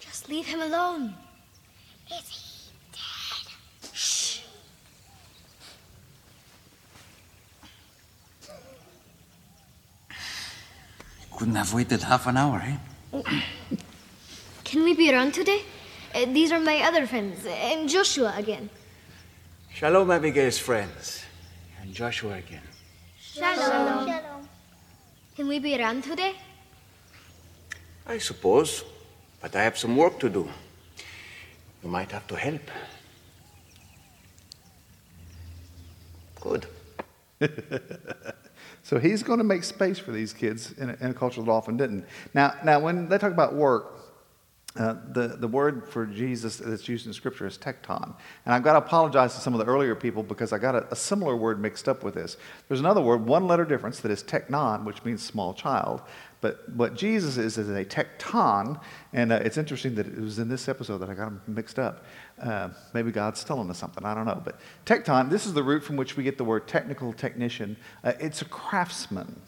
Just 0.00 0.28
leave 0.28 0.46
him 0.46 0.60
alone. 0.60 1.14
Is 2.12 2.28
he 2.28 2.53
Couldn't 11.44 11.56
have 11.56 11.74
waited 11.74 12.02
half 12.02 12.26
an 12.26 12.38
hour, 12.38 12.62
eh? 12.64 13.20
Can 14.64 14.82
we 14.82 14.94
be 14.94 15.12
around 15.12 15.34
today? 15.34 15.60
Uh, 16.14 16.24
these 16.24 16.50
are 16.50 16.58
my 16.58 16.80
other 16.80 17.06
friends, 17.06 17.44
and 17.44 17.86
Joshua 17.86 18.32
again. 18.38 18.70
Shalom, 19.70 20.10
Abigail's 20.10 20.58
friends. 20.58 21.22
And 21.82 21.92
Joshua 21.92 22.36
again. 22.36 22.62
Shalom. 23.18 24.06
Shalom. 24.06 24.48
Can 25.36 25.46
we 25.46 25.58
be 25.58 25.78
around 25.78 26.04
today? 26.04 26.34
I 28.06 28.16
suppose. 28.16 28.82
But 29.42 29.54
I 29.54 29.64
have 29.64 29.76
some 29.76 29.98
work 29.98 30.18
to 30.20 30.30
do. 30.30 30.48
You 31.82 31.90
might 31.90 32.10
have 32.10 32.26
to 32.28 32.36
help. 32.36 32.70
Good. 36.40 36.66
So 38.84 38.98
he's 38.98 39.22
going 39.22 39.38
to 39.38 39.44
make 39.44 39.64
space 39.64 39.98
for 39.98 40.12
these 40.12 40.34
kids 40.34 40.72
in 40.72 40.90
a, 40.90 40.96
in 41.00 41.10
a 41.10 41.14
culture 41.14 41.42
that 41.42 41.50
often 41.50 41.78
didn't. 41.78 42.04
Now, 42.34 42.54
now, 42.64 42.78
when 42.78 43.08
they 43.08 43.16
talk 43.16 43.32
about 43.32 43.54
work, 43.54 43.94
uh, 44.76 44.96
the, 45.12 45.28
the 45.38 45.48
word 45.48 45.88
for 45.88 46.04
Jesus 46.04 46.56
that's 46.56 46.86
used 46.86 47.06
in 47.06 47.12
Scripture 47.12 47.46
is 47.46 47.56
tekton. 47.56 48.14
And 48.44 48.54
I've 48.54 48.62
got 48.62 48.72
to 48.72 48.80
apologize 48.80 49.34
to 49.34 49.40
some 49.40 49.54
of 49.54 49.64
the 49.64 49.66
earlier 49.66 49.94
people 49.94 50.22
because 50.22 50.52
I 50.52 50.58
got 50.58 50.74
a, 50.74 50.86
a, 50.90 50.96
similar 50.96 51.36
word 51.36 51.60
mixed 51.60 51.88
up 51.88 52.02
with 52.02 52.14
this. 52.14 52.36
There's 52.68 52.80
another 52.80 53.00
word, 53.00 53.24
one 53.24 53.46
letter 53.46 53.64
difference, 53.64 54.00
that 54.00 54.10
is 54.10 54.22
teknon, 54.22 54.84
which 54.84 55.04
means 55.04 55.22
small 55.22 55.54
child. 55.54 56.02
But 56.40 56.68
what 56.70 56.94
Jesus 56.94 57.38
is 57.38 57.56
is 57.56 57.70
a 57.70 57.84
tekton, 57.84 58.80
and 59.12 59.32
uh, 59.32 59.36
it's 59.36 59.56
interesting 59.56 59.94
that 59.94 60.08
it 60.08 60.18
was 60.18 60.38
in 60.38 60.48
this 60.48 60.68
episode 60.68 60.98
that 60.98 61.08
I 61.08 61.14
got 61.14 61.26
them 61.26 61.40
mixed 61.46 61.78
up. 61.78 62.04
Uh, 62.40 62.70
maybe 62.92 63.12
God's 63.12 63.44
telling 63.44 63.70
us 63.70 63.78
something, 63.78 64.04
I 64.04 64.14
don't 64.14 64.26
know. 64.26 64.42
But 64.44 64.58
tekton, 64.84 65.30
this 65.30 65.46
is 65.46 65.54
the 65.54 65.62
root 65.62 65.84
from 65.84 65.96
which 65.96 66.16
we 66.16 66.24
get 66.24 66.36
the 66.36 66.44
word 66.44 66.66
technical 66.66 67.12
technician. 67.12 67.76
Uh, 68.02 68.12
it's 68.18 68.42
a 68.42 68.44
craftsman. 68.44 69.40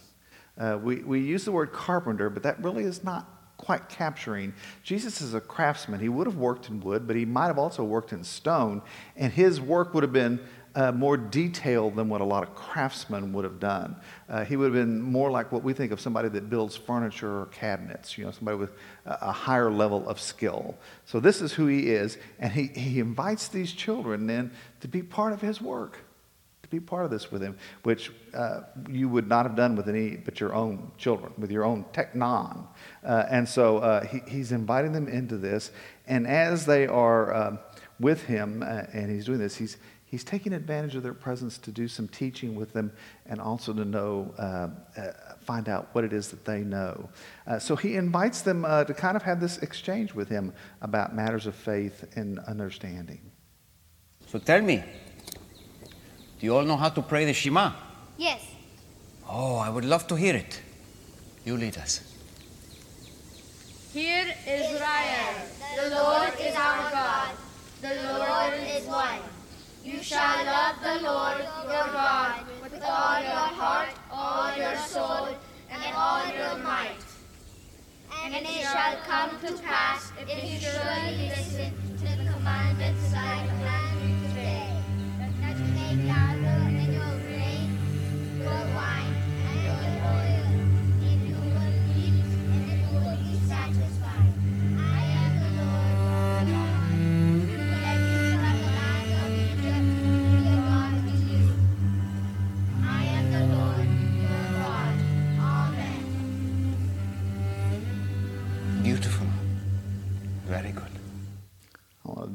Uh, 0.57 0.79
we, 0.83 0.97
we 0.97 1.21
use 1.21 1.45
the 1.45 1.53
word 1.53 1.73
carpenter, 1.73 2.31
but 2.31 2.43
that 2.45 2.63
really 2.63 2.85
is 2.85 3.03
not 3.03 3.29
quite 3.57 3.89
capturing. 3.89 4.55
Jesus 4.83 5.21
is 5.21 5.35
a 5.35 5.41
craftsman. 5.41 6.01
He 6.01 6.09
would 6.09 6.27
have 6.27 6.37
worked 6.37 6.69
in 6.69 6.81
wood, 6.81 7.07
but 7.07 7.17
he 7.17 7.25
might 7.25 7.47
have 7.47 7.59
also 7.59 7.83
worked 7.83 8.13
in 8.13 8.23
stone, 8.23 8.83
and 9.17 9.33
his 9.33 9.61
work 9.61 9.93
would 9.95 10.03
have 10.03 10.13
been 10.13 10.41
uh, 10.77 10.93
more 10.93 11.17
detailed 11.17 11.97
than 11.97 12.09
what 12.09 12.21
a 12.21 12.25
lot 12.25 12.43
of 12.43 12.55
craftsmen 12.55 13.33
would 13.33 13.45
have 13.45 13.59
done. 13.59 13.97
Uh, 14.29 14.45
he 14.45 14.57
would 14.57 14.67
have 14.67 14.75
been 14.75 15.01
more 15.01 15.31
like 15.31 15.51
what 15.51 15.65
we 15.65 15.73
think 15.73 15.91
of 15.91 16.01
somebody 16.01 16.29
that 16.29 16.51
builds 16.51 16.77
furniture 16.77 17.41
or 17.41 17.47
cabinets, 17.47 18.19
you 18.19 18.25
know, 18.25 18.31
somebody 18.31 18.59
with 18.59 18.73
a, 19.07 19.19
a 19.23 19.33
higher 19.33 19.71
level 19.71 20.07
of 20.07 20.21
skill. 20.21 20.77
So 21.07 21.19
this 21.19 21.41
is 21.41 21.55
who 21.55 21.67
he 21.67 21.89
is, 21.89 22.19
and 22.39 22.53
he, 22.53 22.67
he 22.67 23.01
invites 23.01 23.49
these 23.49 23.73
children 23.73 24.27
then 24.27 24.53
to 24.81 24.89
be 24.89 25.03
part 25.03 25.33
of 25.33 25.41
his 25.41 25.63
work, 25.63 25.97
to 26.63 26.69
be 26.69 26.79
part 26.79 27.07
of 27.07 27.11
this 27.11 27.33
with 27.33 27.41
him, 27.41 27.57
which 27.85 28.13
uh, 28.35 28.61
you 28.91 29.09
would 29.09 29.29
not 29.29 29.47
have 29.47 29.57
done 29.57 29.77
with 29.77 29.89
any 29.89 30.17
but 30.17 30.41
your 30.41 30.55
own 30.55 30.93
children, 30.99 31.33
with 31.39 31.51
your 31.51 31.65
own 31.65 31.87
teknon. 31.95 32.67
Uh, 33.03 33.25
and 33.31 33.49
so 33.49 33.79
uh, 33.79 34.05
he, 34.05 34.21
he's 34.29 34.53
inviting 34.53 34.93
them 34.93 35.09
into 35.09 35.39
this, 35.39 35.71
and 36.07 36.27
as 36.27 36.67
they 36.67 36.87
are 36.87 37.35
um, 37.35 37.59
with 37.99 38.25
him, 38.25 38.63
uh, 38.63 38.83
and 38.93 39.11
he's 39.11 39.25
doing 39.25 39.39
this, 39.39 39.57
he's 39.57 39.79
he's 40.07 40.25
taking 40.25 40.53
advantage 40.53 40.95
of 40.95 41.03
their 41.03 41.15
presence 41.15 41.59
to 41.59 41.71
do 41.71 41.89
some 41.89 42.09
teaching 42.09 42.55
with 42.55 42.73
them 42.73 42.93
and 43.27 43.41
also 43.41 43.73
to 43.73 43.85
know, 43.85 44.33
uh, 44.39 44.69
uh, 45.01 45.13
find 45.41 45.69
out 45.69 45.89
what 45.93 46.05
it 46.05 46.13
is 46.13 46.29
that 46.29 46.45
they 46.45 46.61
know. 46.61 47.09
Uh, 47.47 47.59
so 47.59 47.77
he 47.77 47.97
invites 47.97 48.41
them 48.43 48.65
uh, 48.65 48.85
to 48.85 48.95
kind 48.95 49.17
of 49.17 49.23
have 49.23 49.41
this 49.41 49.59
exchange 49.59 50.15
with 50.15 50.29
him 50.29 50.53
about 50.81 51.15
matters 51.15 51.47
of 51.47 51.55
faith 51.55 52.05
and 52.17 52.39
understanding. 52.41 53.21
So 54.29 54.39
tell 54.39 54.63
me, 54.63 54.83
do 56.39 56.47
you 56.47 56.57
all 56.57 56.65
know 56.65 56.77
how 56.77 56.89
to 56.91 57.03
pray 57.03 57.25
the 57.25 57.33
Shema? 57.33 57.73
Yes. 58.17 58.43
Oh, 59.29 59.57
I 59.57 59.69
would 59.69 59.85
love 59.85 60.07
to 60.09 60.15
hear 60.15 60.35
it. 60.35 60.63
You 61.45 61.57
lead 61.57 61.77
us. 61.79 62.01
Hear 63.93 64.27
Israel, 64.47 65.35
the 65.77 65.91
Lord 65.91 66.33
is 66.39 66.55
our 66.55 66.91
God, 66.91 67.31
the 67.81 67.89
Lord 67.89 67.97
is 67.97 68.29
one. 68.29 68.36
You 69.87 70.03
shall 70.03 70.45
love 70.45 70.83
the 70.83 71.01
Lord 71.07 71.39
your 71.39 71.87
God 71.93 72.45
with 72.61 72.83
all 72.83 73.23
your 73.23 73.31
heart, 73.31 73.91
all 74.11 74.57
your 74.57 74.75
soul, 74.79 75.29
and 75.71 75.95
all 75.95 76.27
your 76.27 76.59
might. 76.59 76.97
And 78.25 78.35
it 78.35 78.47
shall 78.63 78.97
come 79.07 79.39
to 79.43 79.63
pass 79.63 80.11
if 80.21 80.29
you 80.29 80.59
surely 80.59 81.29
listen 81.29 81.86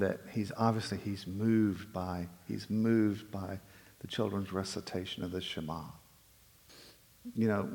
that 0.02 0.20
he's 0.32 0.52
obviously 0.58 0.98
he's 0.98 1.26
moved 1.26 1.94
by 1.94 2.28
he's 2.48 2.70
moved 2.70 3.32
by 3.32 3.60
the 4.00 4.08
children's 4.08 4.52
recitation 4.52 5.24
of 5.24 5.32
the 5.32 5.40
Shema. 5.40 5.84
You 7.36 7.48
know, 7.48 7.70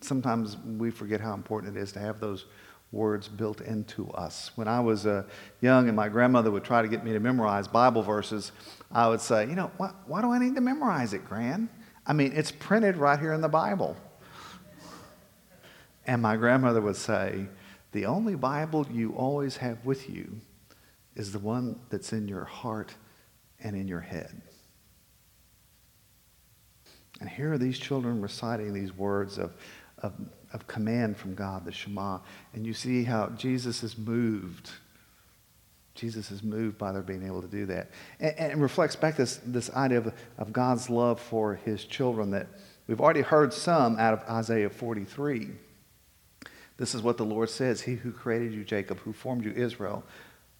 sometimes 0.00 0.56
we 0.56 0.90
forget 0.90 1.20
how 1.20 1.34
important 1.34 1.76
it 1.76 1.80
is 1.80 1.92
to 1.92 1.98
have 1.98 2.20
those 2.20 2.46
words 2.92 3.28
built 3.28 3.60
into 3.60 4.08
us. 4.12 4.52
When 4.54 4.68
I 4.68 4.78
was 4.78 5.06
uh, 5.06 5.24
young 5.60 5.88
and 5.88 5.96
my 5.96 6.08
grandmother 6.08 6.52
would 6.52 6.62
try 6.62 6.82
to 6.82 6.88
get 6.88 7.04
me 7.04 7.12
to 7.12 7.20
memorize 7.20 7.66
Bible 7.66 8.02
verses, 8.02 8.52
I 8.92 9.08
would 9.08 9.20
say, 9.20 9.48
you 9.48 9.56
know, 9.56 9.72
why, 9.76 9.90
why 10.06 10.22
do 10.22 10.30
I 10.30 10.38
need 10.38 10.54
to 10.54 10.60
memorize 10.60 11.12
it, 11.14 11.24
Gran? 11.24 11.68
I 12.06 12.12
mean, 12.12 12.32
it's 12.32 12.52
printed 12.52 12.96
right 12.96 13.18
here 13.18 13.32
in 13.32 13.40
the 13.40 13.48
Bible. 13.48 13.96
And 16.06 16.22
my 16.22 16.36
grandmother 16.36 16.80
would 16.80 16.96
say, 16.96 17.46
the 17.90 18.06
only 18.06 18.36
Bible 18.36 18.86
you 18.92 19.12
always 19.14 19.56
have 19.56 19.84
with 19.84 20.08
you 20.08 20.40
is 21.16 21.32
the 21.32 21.38
one 21.38 21.78
that's 21.90 22.12
in 22.12 22.28
your 22.28 22.44
heart 22.44 22.94
and 23.60 23.76
in 23.76 23.88
your 23.88 24.00
head. 24.00 24.42
And 27.20 27.28
here 27.28 27.52
are 27.52 27.58
these 27.58 27.78
children 27.78 28.20
reciting 28.20 28.72
these 28.72 28.96
words 28.96 29.38
of, 29.38 29.54
of, 29.98 30.12
of 30.52 30.66
command 30.66 31.16
from 31.16 31.34
God, 31.34 31.64
the 31.64 31.72
Shema. 31.72 32.18
And 32.52 32.66
you 32.66 32.74
see 32.74 33.04
how 33.04 33.28
Jesus 33.36 33.82
is 33.82 33.96
moved. 33.96 34.70
Jesus 35.94 36.32
is 36.32 36.42
moved 36.42 36.76
by 36.76 36.90
their 36.90 37.02
being 37.02 37.24
able 37.24 37.40
to 37.40 37.48
do 37.48 37.66
that. 37.66 37.90
And, 38.18 38.34
and 38.36 38.62
reflects 38.62 38.96
back 38.96 39.16
this, 39.16 39.40
this 39.46 39.70
idea 39.70 39.98
of, 39.98 40.12
of 40.38 40.52
God's 40.52 40.90
love 40.90 41.20
for 41.20 41.54
his 41.54 41.84
children 41.84 42.32
that 42.32 42.48
we've 42.88 43.00
already 43.00 43.22
heard 43.22 43.52
some 43.52 43.98
out 43.98 44.14
of 44.14 44.28
Isaiah 44.28 44.70
43. 44.70 45.50
This 46.76 46.94
is 46.94 47.02
what 47.02 47.16
the 47.16 47.24
Lord 47.24 47.48
says 47.50 47.82
He 47.82 47.94
who 47.94 48.10
created 48.10 48.52
you, 48.52 48.64
Jacob, 48.64 48.98
who 49.00 49.12
formed 49.12 49.44
you, 49.44 49.52
Israel, 49.52 50.02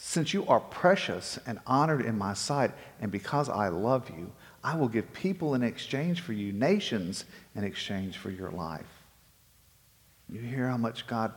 Since 0.00 0.32
you 0.32 0.46
are 0.46 0.60
precious 0.60 1.40
and 1.44 1.58
honored 1.66 2.02
in 2.02 2.16
my 2.16 2.32
sight, 2.32 2.70
and 3.00 3.10
because 3.10 3.48
I 3.48 3.66
love 3.66 4.08
you, 4.08 4.30
I 4.62 4.76
will 4.76 4.86
give 4.86 5.12
people 5.12 5.56
in 5.56 5.64
exchange 5.64 6.20
for 6.20 6.32
you, 6.32 6.52
nations 6.52 7.24
in 7.56 7.64
exchange 7.64 8.16
for 8.16 8.30
your 8.30 8.52
life. 8.52 8.86
You 10.28 10.40
hear 10.40 10.68
how 10.68 10.76
much 10.76 11.08
God 11.08 11.32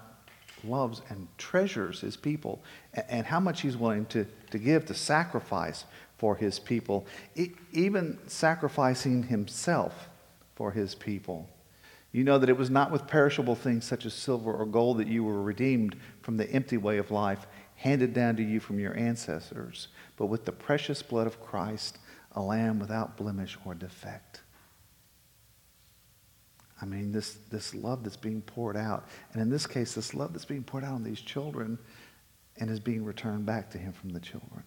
loves 0.64 1.02
and 1.10 1.28
treasures 1.40 2.02
his 2.02 2.16
people 2.16 2.62
and 3.10 3.26
how 3.26 3.40
much 3.40 3.62
he's 3.62 3.76
willing 3.76 4.06
to, 4.08 4.28
to 4.52 4.60
give, 4.60 4.86
to 4.86 4.94
sacrifice 4.94 5.86
for 6.20 6.36
his 6.36 6.60
people, 6.60 7.08
even 7.74 8.20
sacrificing 8.28 9.24
himself 9.24 10.08
for 10.54 10.70
his 10.70 10.94
people. 10.94 11.50
You 12.12 12.24
know 12.24 12.38
that 12.38 12.50
it 12.50 12.58
was 12.58 12.70
not 12.70 12.92
with 12.92 13.08
perishable 13.08 13.56
things 13.56 13.86
such 13.86 14.06
as 14.06 14.14
silver 14.14 14.54
or 14.54 14.68
gold 14.68 15.00
that 15.00 15.08
you 15.08 15.24
were 15.24 15.42
redeemed 15.42 15.96
from 16.22 16.38
the 16.38 16.48
empty 16.52 16.78
way 16.78 17.00
of 17.00 17.10
life 17.10 17.48
handed 17.82 18.14
down 18.14 18.36
to 18.36 18.44
you 18.44 18.60
from 18.60 18.80
your 18.80 18.96
ancestors, 18.96 19.88
but 20.16 20.28
with 20.28 20.46
the 20.46 20.52
precious 20.52 21.02
blood 21.02 21.26
of 21.26 21.42
Christ, 21.42 21.98
a 22.34 22.42
lamb 22.42 22.78
without 22.78 23.18
blemish 23.18 23.58
or 23.66 23.74
defect. 23.74 24.42
I 26.80 26.86
mean, 26.86 27.12
this, 27.12 27.38
this 27.50 27.74
love 27.74 28.04
that's 28.04 28.18
being 28.18 28.44
poured 28.44 28.78
out. 28.78 29.08
And 29.34 29.42
in 29.42 29.50
this 29.50 29.66
case, 29.66 29.96
this 29.96 30.14
love 30.14 30.32
that's 30.32 30.46
being 30.46 30.64
poured 30.64 30.84
out 30.84 30.94
on 30.94 31.04
these 31.04 31.22
children 31.22 31.80
and 32.58 32.70
is 32.70 32.80
being 32.80 33.04
returned 33.04 33.48
back 33.48 33.72
to 33.72 33.80
him 33.80 33.94
from 33.94 34.10
the 34.10 34.20
children. 34.20 34.64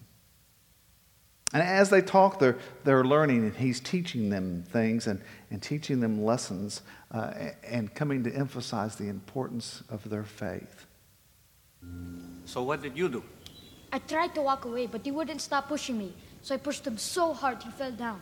And 1.53 1.63
as 1.63 1.89
they 1.89 2.01
talk, 2.01 2.37
they're, 2.39 2.57
they're 2.83 3.05
learning, 3.05 3.43
and 3.43 3.55
he's 3.55 3.79
teaching 3.79 4.29
them 4.29 4.65
things 4.67 5.07
and, 5.07 5.21
and 5.51 5.63
teaching 5.63 6.01
them 6.01 6.21
lessons 6.21 6.81
uh, 7.11 7.31
and 7.63 7.93
coming 7.93 8.25
to 8.25 8.35
emphasize 8.35 8.97
the 8.97 9.07
importance 9.07 9.83
of 9.87 10.09
their 10.09 10.25
faith. 10.25 10.85
So, 12.45 12.63
what 12.63 12.81
did 12.81 12.97
you 12.97 13.09
do? 13.09 13.23
I 13.91 13.99
tried 13.99 14.35
to 14.35 14.41
walk 14.41 14.65
away, 14.65 14.87
but 14.87 15.05
he 15.05 15.11
wouldn't 15.11 15.41
stop 15.41 15.67
pushing 15.69 15.97
me. 15.97 16.13
So 16.41 16.53
I 16.53 16.57
pushed 16.57 16.85
him 16.85 16.97
so 16.97 17.33
hard 17.33 17.63
he 17.63 17.71
fell 17.71 17.91
down. 17.91 18.21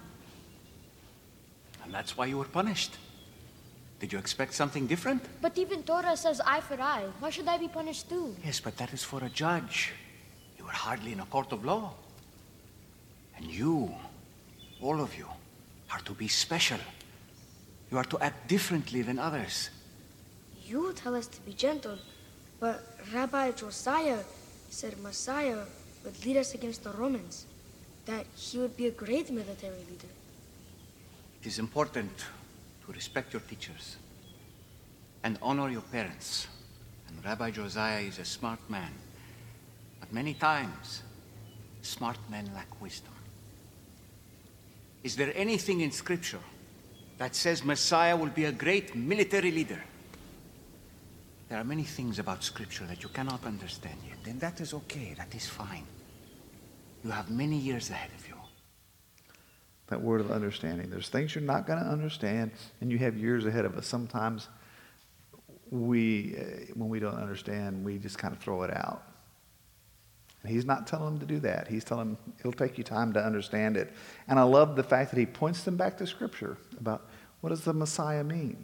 And 1.83 1.93
that's 1.93 2.15
why 2.15 2.27
you 2.27 2.37
were 2.37 2.45
punished. 2.45 2.95
Did 3.99 4.13
you 4.13 4.19
expect 4.19 4.53
something 4.53 4.87
different? 4.87 5.23
But 5.41 5.57
even 5.57 5.83
Torah 5.83 6.15
says 6.15 6.39
eye 6.45 6.61
for 6.61 6.79
eye. 6.79 7.05
Why 7.19 7.29
should 7.29 7.47
I 7.47 7.57
be 7.57 7.67
punished 7.67 8.09
too? 8.09 8.35
Yes, 8.45 8.59
but 8.59 8.77
that 8.77 8.93
is 8.93 9.03
for 9.03 9.23
a 9.23 9.29
judge. 9.29 9.93
You 10.57 10.65
are 10.65 10.71
hardly 10.71 11.11
in 11.11 11.19
a 11.19 11.25
court 11.25 11.51
of 11.51 11.65
law. 11.65 11.93
And 13.35 13.45
you, 13.45 13.93
all 14.81 15.01
of 15.01 15.17
you, 15.17 15.27
are 15.91 15.99
to 16.01 16.13
be 16.13 16.27
special. 16.27 16.79
You 17.91 17.97
are 17.97 18.05
to 18.05 18.19
act 18.19 18.47
differently 18.47 19.01
than 19.01 19.19
others. 19.19 19.69
You 20.65 20.93
tell 20.93 21.15
us 21.15 21.27
to 21.27 21.41
be 21.41 21.53
gentle, 21.53 21.97
but 22.59 22.92
Rabbi 23.11 23.51
Josiah 23.51 24.19
said 24.69 24.97
Messiah 25.01 25.59
would 26.03 26.25
lead 26.25 26.37
us 26.37 26.53
against 26.53 26.83
the 26.83 26.91
Romans, 26.91 27.45
that 28.05 28.25
he 28.35 28.57
would 28.57 28.75
be 28.75 28.87
a 28.87 28.91
great 28.91 29.31
military 29.31 29.77
leader. 29.89 30.07
It 31.41 31.47
is 31.47 31.59
important 31.59 32.11
to 32.85 32.91
respect 32.91 33.33
your 33.33 33.41
teachers 33.41 33.97
and 35.23 35.37
honor 35.41 35.69
your 35.69 35.81
parents. 35.81 36.47
And 37.07 37.23
Rabbi 37.23 37.51
Josiah 37.51 38.01
is 38.01 38.19
a 38.19 38.25
smart 38.25 38.59
man. 38.69 38.91
But 39.99 40.11
many 40.11 40.33
times, 40.33 41.03
smart 41.81 42.17
men 42.29 42.49
lack 42.53 42.81
wisdom. 42.81 43.13
Is 45.03 45.15
there 45.15 45.31
anything 45.35 45.81
in 45.81 45.91
Scripture 45.91 46.39
that 47.17 47.35
says 47.35 47.63
Messiah 47.63 48.15
will 48.15 48.29
be 48.29 48.45
a 48.45 48.51
great 48.51 48.95
military 48.95 49.51
leader? 49.51 49.83
There 51.53 51.61
are 51.61 51.63
many 51.63 51.83
things 51.83 52.17
about 52.17 52.43
Scripture 52.43 52.83
that 52.87 53.03
you 53.03 53.09
cannot 53.09 53.45
understand 53.45 53.99
yet, 54.09 54.17
and 54.25 54.41
that 54.41 54.59
is 54.59 54.73
okay, 54.73 55.13
that 55.19 55.35
is 55.35 55.45
fine. 55.45 55.85
You 57.03 57.11
have 57.11 57.29
many 57.29 57.57
years 57.57 57.91
ahead 57.91 58.09
of 58.17 58.27
you 58.27 58.33
that 59.85 60.01
word 60.01 60.19
of 60.19 60.31
understanding. 60.31 60.89
There's 60.89 61.09
things 61.09 61.35
you're 61.35 61.43
not 61.43 61.67
going 61.67 61.77
to 61.77 61.85
understand, 61.85 62.53
and 62.81 62.91
you 62.91 62.97
have 62.97 63.15
years 63.15 63.45
ahead 63.45 63.65
of 63.65 63.77
us. 63.77 63.85
Sometimes 63.85 64.47
we, 65.69 66.35
uh, 66.39 66.73
when 66.73 66.89
we 66.89 66.99
don't 66.99 67.21
understand, 67.21 67.85
we 67.85 67.99
just 67.99 68.17
kind 68.17 68.33
of 68.33 68.39
throw 68.39 68.63
it 68.63 68.75
out. 68.75 69.03
And 70.41 70.51
he's 70.51 70.65
not 70.65 70.87
telling 70.87 71.05
them 71.05 71.19
to 71.19 71.27
do 71.27 71.39
that. 71.41 71.67
He's 71.67 71.83
telling 71.83 72.15
them 72.15 72.33
it'll 72.39 72.51
take 72.53 72.79
you 72.79 72.83
time 72.83 73.13
to 73.13 73.23
understand 73.23 73.77
it. 73.77 73.93
And 74.27 74.39
I 74.39 74.43
love 74.43 74.75
the 74.75 74.81
fact 74.81 75.11
that 75.11 75.19
he 75.19 75.27
points 75.27 75.61
them 75.61 75.77
back 75.77 75.99
to 75.99 76.07
Scripture 76.07 76.57
about 76.79 77.07
what 77.41 77.49
does 77.49 77.61
the 77.61 77.73
Messiah 77.73 78.23
mean? 78.23 78.57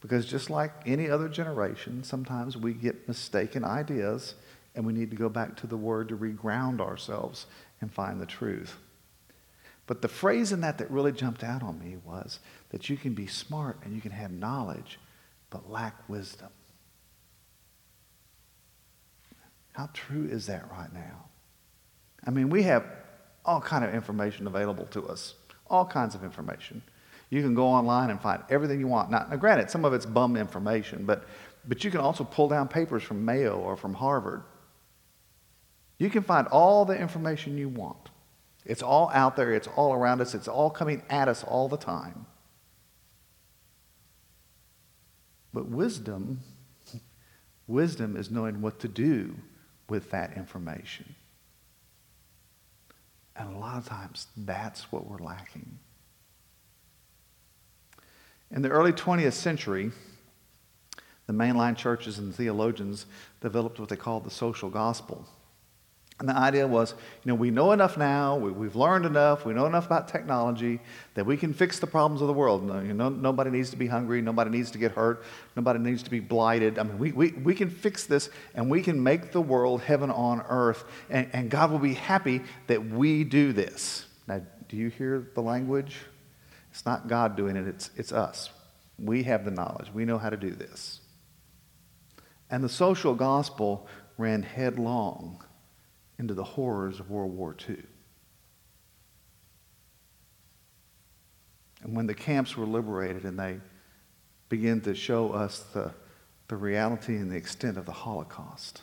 Because 0.00 0.26
just 0.26 0.48
like 0.48 0.72
any 0.86 1.10
other 1.10 1.28
generation, 1.28 2.02
sometimes 2.02 2.56
we 2.56 2.72
get 2.72 3.06
mistaken 3.06 3.64
ideas, 3.64 4.34
and 4.74 4.86
we 4.86 4.92
need 4.92 5.10
to 5.10 5.16
go 5.16 5.28
back 5.28 5.56
to 5.56 5.66
the 5.66 5.76
Word 5.76 6.08
to 6.08 6.16
reground 6.16 6.80
ourselves 6.80 7.46
and 7.80 7.92
find 7.92 8.20
the 8.20 8.26
truth. 8.26 8.76
But 9.86 10.02
the 10.02 10.08
phrase 10.08 10.52
in 10.52 10.60
that 10.60 10.78
that 10.78 10.90
really 10.90 11.12
jumped 11.12 11.42
out 11.42 11.62
on 11.62 11.80
me 11.80 11.96
was 12.04 12.38
that 12.70 12.88
you 12.88 12.96
can 12.96 13.12
be 13.12 13.26
smart 13.26 13.78
and 13.82 13.94
you 13.94 14.00
can 14.00 14.12
have 14.12 14.30
knowledge, 14.30 15.00
but 15.50 15.68
lack 15.68 16.08
wisdom. 16.08 16.50
How 19.72 19.90
true 19.92 20.28
is 20.30 20.46
that 20.46 20.70
right 20.70 20.92
now? 20.92 21.24
I 22.24 22.30
mean, 22.30 22.50
we 22.50 22.62
have 22.64 22.84
all 23.44 23.60
kind 23.60 23.84
of 23.84 23.94
information 23.94 24.46
available 24.46 24.86
to 24.86 25.08
us, 25.08 25.34
all 25.68 25.86
kinds 25.86 26.14
of 26.14 26.22
information. 26.22 26.82
You 27.30 27.42
can 27.42 27.54
go 27.54 27.66
online 27.66 28.10
and 28.10 28.20
find 28.20 28.42
everything 28.50 28.80
you 28.80 28.88
want. 28.88 29.10
Now, 29.10 29.26
now 29.30 29.36
granted, 29.36 29.70
some 29.70 29.84
of 29.84 29.94
it's 29.94 30.04
bum 30.04 30.36
information, 30.36 31.06
but, 31.06 31.24
but 31.66 31.84
you 31.84 31.90
can 31.90 32.00
also 32.00 32.24
pull 32.24 32.48
down 32.48 32.66
papers 32.66 33.04
from 33.04 33.24
Mayo 33.24 33.56
or 33.56 33.76
from 33.76 33.94
Harvard. 33.94 34.42
You 35.98 36.10
can 36.10 36.22
find 36.22 36.48
all 36.48 36.84
the 36.84 36.98
information 36.98 37.56
you 37.56 37.68
want. 37.68 38.10
It's 38.66 38.82
all 38.82 39.10
out 39.14 39.36
there, 39.36 39.52
it's 39.52 39.68
all 39.68 39.94
around 39.94 40.20
us, 40.20 40.34
it's 40.34 40.48
all 40.48 40.70
coming 40.70 41.02
at 41.08 41.28
us 41.28 41.44
all 41.44 41.68
the 41.68 41.76
time. 41.76 42.26
But 45.52 45.68
wisdom, 45.68 46.40
wisdom 47.66 48.16
is 48.16 48.30
knowing 48.30 48.60
what 48.60 48.80
to 48.80 48.88
do 48.88 49.36
with 49.88 50.10
that 50.10 50.36
information. 50.36 51.14
And 53.36 53.54
a 53.54 53.58
lot 53.58 53.78
of 53.78 53.86
times, 53.86 54.26
that's 54.36 54.92
what 54.92 55.06
we're 55.06 55.18
lacking. 55.18 55.78
In 58.50 58.62
the 58.62 58.68
early 58.68 58.92
20th 58.92 59.34
century, 59.34 59.92
the 61.26 61.32
mainline 61.32 61.76
churches 61.76 62.18
and 62.18 62.34
theologians 62.34 63.06
developed 63.40 63.78
what 63.78 63.88
they 63.88 63.96
called 63.96 64.24
the 64.24 64.30
social 64.30 64.68
gospel. 64.68 65.26
And 66.18 66.28
the 66.28 66.36
idea 66.36 66.66
was, 66.66 66.92
you 67.24 67.30
know, 67.30 67.34
we 67.34 67.50
know 67.50 67.72
enough 67.72 67.96
now, 67.96 68.36
we, 68.36 68.66
have 68.66 68.76
learned 68.76 69.06
enough, 69.06 69.46
we 69.46 69.54
know 69.54 69.64
enough 69.64 69.86
about 69.86 70.06
technology 70.06 70.78
that 71.14 71.24
we 71.24 71.38
can 71.38 71.54
fix 71.54 71.78
the 71.78 71.86
problems 71.86 72.20
of 72.20 72.26
the 72.26 72.34
world. 72.34 72.62
No, 72.62 72.80
you 72.80 72.92
know, 72.92 73.08
nobody 73.08 73.48
needs 73.48 73.70
to 73.70 73.76
be 73.76 73.86
hungry, 73.86 74.20
nobody 74.20 74.50
needs 74.50 74.70
to 74.72 74.78
get 74.78 74.92
hurt, 74.92 75.24
nobody 75.56 75.78
needs 75.78 76.02
to 76.02 76.10
be 76.10 76.20
blighted. 76.20 76.78
I 76.78 76.82
mean, 76.82 76.98
we, 76.98 77.12
we, 77.12 77.30
we 77.32 77.54
can 77.54 77.70
fix 77.70 78.04
this 78.04 78.28
and 78.54 78.68
we 78.68 78.82
can 78.82 79.02
make 79.02 79.32
the 79.32 79.40
world 79.40 79.80
heaven 79.80 80.10
on 80.10 80.42
earth, 80.48 80.84
and, 81.08 81.26
and 81.32 81.50
God 81.50 81.70
will 81.70 81.78
be 81.78 81.94
happy 81.94 82.42
that 82.66 82.84
we 82.84 83.24
do 83.24 83.54
this. 83.54 84.04
Now, 84.28 84.42
do 84.68 84.76
you 84.76 84.88
hear 84.90 85.30
the 85.34 85.40
language? 85.40 85.96
It's 86.70 86.86
not 86.86 87.08
God 87.08 87.36
doing 87.36 87.56
it, 87.56 87.66
it's, 87.66 87.90
it's 87.96 88.12
us. 88.12 88.50
We 88.98 89.24
have 89.24 89.44
the 89.44 89.50
knowledge, 89.50 89.90
we 89.92 90.04
know 90.04 90.18
how 90.18 90.30
to 90.30 90.36
do 90.36 90.50
this. 90.50 91.00
And 92.50 92.64
the 92.64 92.68
social 92.68 93.14
gospel 93.14 93.86
ran 94.18 94.42
headlong 94.42 95.42
into 96.18 96.34
the 96.34 96.44
horrors 96.44 97.00
of 97.00 97.10
World 97.10 97.34
War 97.36 97.56
II. 97.68 97.76
And 101.82 101.96
when 101.96 102.06
the 102.06 102.14
camps 102.14 102.56
were 102.56 102.66
liberated 102.66 103.24
and 103.24 103.38
they 103.38 103.60
began 104.48 104.80
to 104.82 104.94
show 104.94 105.30
us 105.30 105.60
the, 105.72 105.92
the 106.48 106.56
reality 106.56 107.16
and 107.16 107.30
the 107.30 107.36
extent 107.36 107.78
of 107.78 107.86
the 107.86 107.92
Holocaust, 107.92 108.82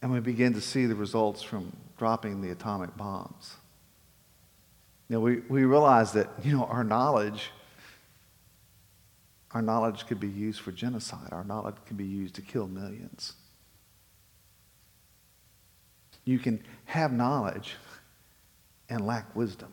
and 0.00 0.10
we 0.10 0.20
began 0.20 0.54
to 0.54 0.60
see 0.60 0.86
the 0.86 0.94
results 0.94 1.42
from 1.42 1.76
dropping 1.98 2.40
the 2.40 2.50
atomic 2.50 2.96
bombs, 2.96 3.56
you 5.12 5.18
know, 5.18 5.24
we, 5.24 5.42
we 5.50 5.64
realized 5.66 6.14
that, 6.14 6.30
you 6.42 6.56
know, 6.56 6.64
our 6.64 6.82
knowledge, 6.82 7.50
our 9.50 9.60
knowledge 9.60 10.06
could 10.06 10.18
be 10.18 10.26
used 10.26 10.60
for 10.60 10.72
genocide. 10.72 11.28
Our 11.32 11.44
knowledge 11.44 11.74
could 11.84 11.98
be 11.98 12.06
used 12.06 12.34
to 12.36 12.40
kill 12.40 12.66
millions. 12.66 13.34
You 16.24 16.38
can 16.38 16.64
have 16.86 17.12
knowledge 17.12 17.74
and 18.88 19.06
lack 19.06 19.36
wisdom. 19.36 19.68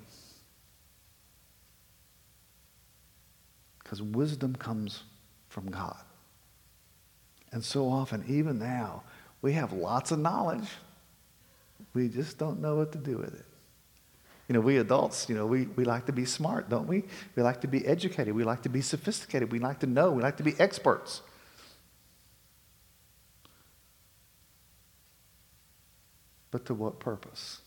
Because 3.81 4.01
wisdom 4.01 4.57
comes 4.57 5.03
from 5.47 5.71
God. 5.71 6.03
And 7.53 7.63
so 7.63 7.87
often, 7.87 8.25
even 8.27 8.59
now, 8.59 9.03
we 9.41 9.53
have 9.53 9.71
lots 9.71 10.11
of 10.11 10.19
knowledge. 10.19 10.67
We 11.93 12.09
just 12.09 12.37
don't 12.37 12.59
know 12.59 12.75
what 12.75 12.91
to 12.91 12.97
do 12.97 13.19
with 13.19 13.33
it. 13.33 13.45
You 14.49 14.53
know, 14.53 14.59
we 14.59 14.77
adults, 14.77 15.29
you 15.29 15.35
know, 15.35 15.45
we, 15.45 15.67
we 15.77 15.85
like 15.85 16.07
to 16.07 16.11
be 16.11 16.25
smart, 16.25 16.69
don't 16.69 16.87
we? 16.87 17.03
We 17.35 17.43
like 17.43 17.61
to 17.61 17.67
be 17.67 17.85
educated. 17.85 18.33
We 18.33 18.43
like 18.43 18.63
to 18.63 18.69
be 18.69 18.81
sophisticated. 18.81 19.51
We 19.51 19.59
like 19.59 19.79
to 19.79 19.87
know. 19.87 20.11
We 20.11 20.21
like 20.21 20.37
to 20.37 20.43
be 20.43 20.59
experts. 20.59 21.21
but 26.51 26.65
to 26.65 26.73
what 26.73 26.99
purpose? 26.99 27.61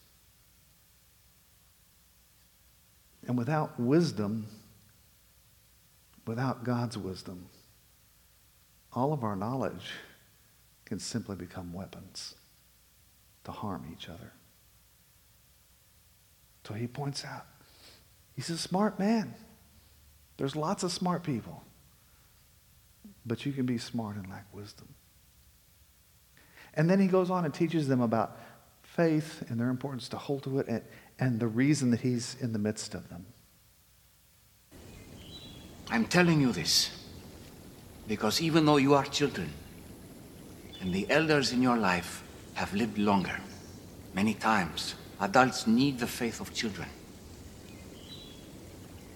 And 3.27 3.39
without 3.39 3.79
wisdom, 3.79 4.47
without 6.27 6.65
God's 6.65 6.99
wisdom, 6.99 7.47
all 8.93 9.13
of 9.13 9.23
our 9.23 9.37
knowledge 9.37 9.93
can 10.85 10.99
simply 10.99 11.37
become 11.37 11.73
weapons 11.73 12.35
to 13.45 13.53
harm 13.53 13.87
each 13.93 14.09
other. 14.09 14.33
So 16.67 16.75
he 16.75 16.87
points 16.87 17.25
out, 17.25 17.47
he's 18.35 18.51
a 18.51 18.59
smart 18.59 18.99
man. 18.99 19.35
There's 20.37 20.57
lots 20.57 20.83
of 20.83 20.93
smart 20.93 21.23
people. 21.23 21.63
But 23.27 23.45
you 23.47 23.53
can 23.53 23.67
be 23.67 23.79
smart 23.79 24.17
and 24.17 24.29
lack 24.29 24.47
wisdom. 24.53 24.89
And 26.75 26.89
then 26.89 27.01
he 27.01 27.07
goes 27.07 27.31
on 27.31 27.45
and 27.45 27.53
teaches 27.53 27.89
them 27.89 28.01
about 28.01 28.39
faith 28.83 29.45
and 29.49 29.59
their 29.59 29.69
importance 29.69 30.09
to 30.09 30.17
hold 30.17 30.43
to 30.45 30.59
it 30.59 30.69
and, 30.69 30.83
and 31.19 31.41
the 31.41 31.47
reason 31.47 31.91
that 31.91 32.01
he's 32.01 32.37
in 32.41 32.53
the 32.53 32.59
midst 32.59 32.95
of 32.95 33.09
them. 33.09 33.27
I'm 35.91 36.07
telling 36.07 36.41
you 36.41 36.53
this 36.53 36.91
because 38.09 38.41
even 38.41 38.65
though 38.65 38.79
you 38.79 38.95
are 38.95 39.05
children 39.05 39.51
and 40.81 40.93
the 40.93 41.09
elders 41.11 41.53
in 41.53 41.63
your 41.63 41.77
life 41.77 42.23
have 42.55 42.73
lived 42.75 42.99
longer, 42.99 43.39
many 44.15 44.35
times 44.35 44.95
adults 45.23 45.69
need 45.69 46.01
the 46.01 46.07
faith 46.07 46.41
of 46.41 46.53
children. 46.53 46.89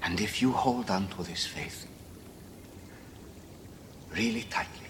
And 0.03 0.21
if 0.21 0.41
you 0.41 0.53
hold 0.53 0.89
on 0.89 1.09
to 1.09 1.25
this 1.25 1.45
faith 1.45 1.87
really 4.15 4.45
tightly, 4.45 4.87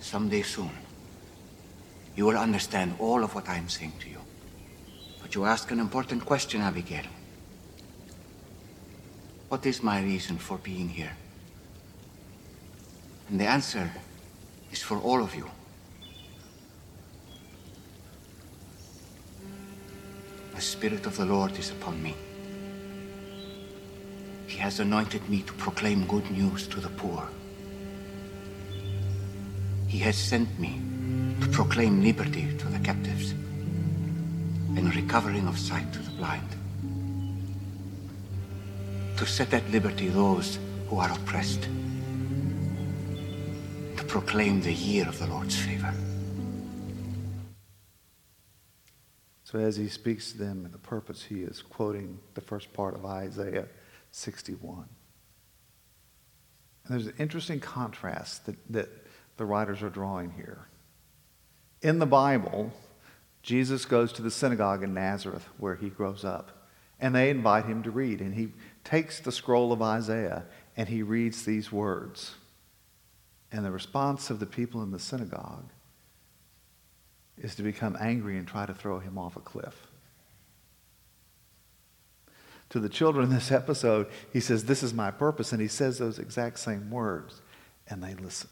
someday 0.00 0.42
soon, 0.42 0.70
you 2.16 2.24
will 2.24 2.38
understand 2.38 2.94
all 2.98 3.22
of 3.22 3.34
what 3.34 3.48
I 3.48 3.56
am 3.56 3.68
saying 3.68 3.92
to 4.00 4.08
you. 4.08 4.20
But 5.20 5.34
you 5.34 5.44
ask 5.44 5.70
an 5.70 5.78
important 5.78 6.24
question, 6.24 6.62
Abigail. 6.62 7.04
What 9.48 9.66
is 9.66 9.82
my 9.82 10.00
reason 10.00 10.38
for 10.38 10.56
being 10.56 10.88
here? 10.88 11.12
And 13.28 13.38
the 13.38 13.46
answer 13.46 13.90
is 14.72 14.82
for 14.82 14.98
all 14.98 15.22
of 15.22 15.34
you. 15.34 15.50
The 20.54 20.60
Spirit 20.60 21.04
of 21.06 21.16
the 21.16 21.24
Lord 21.24 21.58
is 21.58 21.70
upon 21.70 22.00
me. 22.00 22.14
He 24.46 24.58
has 24.58 24.78
anointed 24.78 25.28
me 25.28 25.42
to 25.42 25.52
proclaim 25.54 26.06
good 26.06 26.30
news 26.30 26.68
to 26.68 26.78
the 26.80 26.90
poor. 26.90 27.28
He 29.88 29.98
has 29.98 30.16
sent 30.16 30.58
me 30.60 30.80
to 31.40 31.48
proclaim 31.48 32.04
liberty 32.04 32.56
to 32.56 32.68
the 32.68 32.78
captives 32.78 33.32
and 34.76 34.94
recovering 34.94 35.48
of 35.48 35.58
sight 35.58 35.92
to 35.92 35.98
the 35.98 36.10
blind. 36.12 36.48
To 39.16 39.26
set 39.26 39.52
at 39.54 39.68
liberty 39.70 40.08
those 40.08 40.58
who 40.88 40.98
are 40.98 41.10
oppressed. 41.10 41.68
To 43.96 44.04
proclaim 44.04 44.60
the 44.60 44.72
year 44.72 45.08
of 45.08 45.18
the 45.18 45.26
Lord's 45.26 45.56
favor. 45.56 45.92
So 49.44 49.58
as 49.58 49.76
he 49.76 49.88
speaks 49.88 50.32
to 50.32 50.38
them 50.38 50.64
in 50.64 50.72
the 50.72 50.78
purpose, 50.78 51.22
he 51.22 51.42
is 51.42 51.62
quoting 51.62 52.18
the 52.32 52.40
first 52.40 52.72
part 52.72 52.94
of 52.94 53.04
Isaiah 53.04 53.66
61. 54.10 54.88
And 56.84 56.94
there's 56.94 57.06
an 57.06 57.14
interesting 57.18 57.60
contrast 57.60 58.46
that, 58.46 58.56
that 58.70 58.88
the 59.36 59.44
writers 59.44 59.82
are 59.82 59.90
drawing 59.90 60.30
here. 60.30 60.66
In 61.82 61.98
the 61.98 62.06
Bible, 62.06 62.72
Jesus 63.42 63.84
goes 63.84 64.12
to 64.14 64.22
the 64.22 64.30
synagogue 64.30 64.82
in 64.82 64.94
Nazareth 64.94 65.46
where 65.58 65.74
he 65.74 65.90
grows 65.90 66.24
up, 66.24 66.68
and 66.98 67.14
they 67.14 67.28
invite 67.28 67.66
him 67.66 67.82
to 67.82 67.90
read. 67.90 68.20
And 68.20 68.34
he 68.34 68.48
takes 68.82 69.20
the 69.20 69.32
scroll 69.32 69.72
of 69.72 69.82
Isaiah 69.82 70.44
and 70.76 70.88
he 70.88 71.02
reads 71.02 71.44
these 71.44 71.70
words. 71.70 72.34
And 73.52 73.64
the 73.64 73.70
response 73.70 74.30
of 74.30 74.40
the 74.40 74.46
people 74.46 74.82
in 74.82 74.90
the 74.90 74.98
synagogue 74.98 75.70
is 77.38 77.54
to 77.56 77.62
become 77.62 77.96
angry 78.00 78.38
and 78.38 78.46
try 78.46 78.66
to 78.66 78.74
throw 78.74 78.98
him 78.98 79.18
off 79.18 79.36
a 79.36 79.40
cliff. 79.40 79.86
To 82.70 82.80
the 82.80 82.88
children 82.88 83.26
in 83.26 83.32
this 83.32 83.52
episode, 83.52 84.08
he 84.32 84.40
says, 84.40 84.64
This 84.64 84.82
is 84.82 84.94
my 84.94 85.10
purpose. 85.10 85.52
And 85.52 85.60
he 85.60 85.68
says 85.68 85.98
those 85.98 86.18
exact 86.18 86.58
same 86.58 86.90
words, 86.90 87.40
and 87.88 88.02
they 88.02 88.14
listen. 88.14 88.50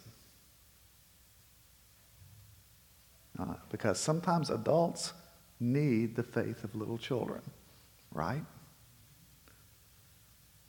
Uh, 3.38 3.54
because 3.70 3.98
sometimes 3.98 4.50
adults 4.50 5.12
need 5.58 6.14
the 6.16 6.22
faith 6.22 6.64
of 6.64 6.74
little 6.74 6.98
children, 6.98 7.40
right? 8.12 8.42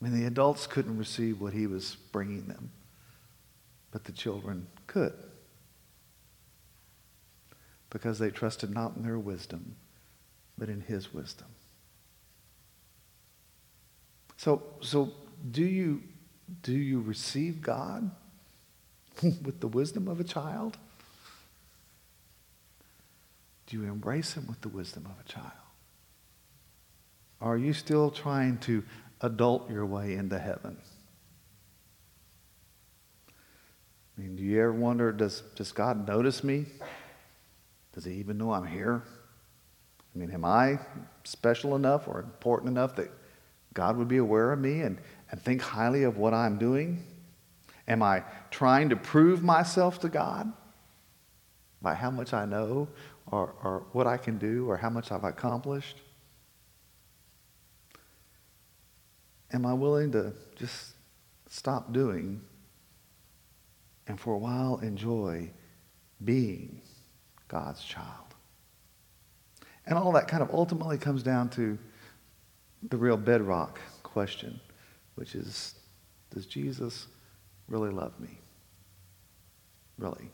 I 0.02 0.04
mean, 0.04 0.20
the 0.20 0.26
adults 0.26 0.66
couldn't 0.66 0.98
receive 0.98 1.42
what 1.42 1.54
he 1.54 1.68
was 1.68 1.98
bringing 2.12 2.48
them, 2.48 2.72
but 3.92 4.06
the 4.06 4.12
children 4.12 4.68
could 4.88 5.14
because 7.94 8.18
they 8.18 8.32
trusted 8.32 8.72
not 8.72 8.98
in 8.98 9.04
their 9.04 9.20
wisdom, 9.20 9.76
but 10.58 10.68
in 10.68 10.82
his 10.82 11.14
wisdom. 11.14 11.48
So, 14.36 14.64
so 14.82 15.14
do 15.50 15.64
you 15.64 16.02
do 16.62 16.74
you 16.74 17.00
receive 17.00 17.62
God 17.62 18.12
with 19.24 19.62
the 19.62 19.68
wisdom 19.68 20.08
of 20.08 20.20
a 20.20 20.24
child? 20.24 20.78
Do 23.68 23.78
you 23.78 23.84
embrace 23.84 24.34
him 24.34 24.48
with 24.48 24.60
the 24.62 24.70
wisdom 24.70 25.06
of 25.06 25.26
a 25.26 25.30
child? 25.32 25.52
Are 27.40 27.58
you 27.58 27.74
still 27.74 28.12
trying 28.12 28.58
to 28.60 28.84
adult 29.22 29.70
your 29.70 29.86
way 29.86 30.14
into 30.16 30.38
heaven? 30.38 30.78
I 33.30 34.22
mean, 34.22 34.36
do 34.36 34.44
you 34.44 34.60
ever 34.62 34.74
wonder, 34.74 35.12
does, 35.12 35.42
does 35.56 35.72
God 35.72 36.08
notice 36.08 36.44
me? 36.44 36.66
Does 37.94 38.06
he 38.06 38.14
even 38.14 38.38
know 38.38 38.52
I'm 38.52 38.66
here? 38.66 39.04
I 40.14 40.20
mean, 40.20 40.32
am 40.32 40.46
I 40.46 40.80
special 41.24 41.76
enough 41.76 42.08
or 42.08 42.20
important 42.20 42.70
enough 42.70 42.96
that 42.98 43.12
God 43.74 43.98
would 43.98 44.08
be 44.08 44.18
aware 44.18 44.52
of 44.52 44.60
me 44.60 44.82
and, 44.82 45.00
and 45.32 45.42
think 45.42 45.62
highly 45.62 46.04
of 46.04 46.18
what 46.18 46.34
I'm 46.34 46.58
doing? 46.58 47.04
Am 47.88 48.02
I 48.04 48.24
trying 48.52 48.90
to 48.90 48.96
prove 48.96 49.44
myself 49.44 50.00
to 50.02 50.10
God 50.10 50.52
by 51.82 51.94
how 51.94 52.12
much 52.12 52.34
I 52.34 52.46
know 52.46 52.88
or, 53.28 53.54
or 53.64 53.86
what 53.92 54.08
I 54.08 54.18
can 54.18 54.38
do 54.38 54.70
or 54.70 54.78
how 54.78 54.90
much 54.90 55.12
I've 55.12 55.24
accomplished? 55.24 55.98
Am 59.52 59.66
I 59.66 59.74
willing 59.74 60.12
to 60.14 60.34
just 60.56 60.94
stop 61.50 61.94
doing 61.94 62.42
and 64.08 64.20
for 64.20 64.34
a 64.34 64.38
while 64.38 64.80
enjoy 64.80 65.52
being 66.24 66.82
God's 67.54 67.84
child? 67.84 68.08
And 69.86 69.96
all 69.96 70.12
that 70.14 70.28
kind 70.28 70.42
of 70.42 70.50
ultimately 70.52 70.98
comes 70.98 71.22
down 71.22 71.50
to 71.50 71.78
the 72.90 72.98
real 72.98 73.16
bedrock 73.16 73.80
question, 74.02 74.60
which 75.14 75.36
is 75.36 75.76
Does 76.34 76.48
Jesus 76.48 77.06
really 77.68 77.92
love 77.92 78.20
me? 78.20 78.40
Really? 80.00 80.32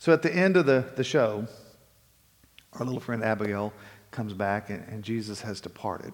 So 0.00 0.12
at 0.12 0.22
the 0.22 0.34
end 0.34 0.56
of 0.56 0.66
the, 0.66 0.84
the 0.96 1.04
show, 1.04 1.46
our 2.72 2.84
little 2.84 3.00
friend 3.00 3.22
Abigail 3.22 3.72
comes 4.10 4.32
back 4.32 4.70
and, 4.70 4.84
and 4.88 5.04
Jesus 5.04 5.40
has 5.42 5.60
departed. 5.60 6.12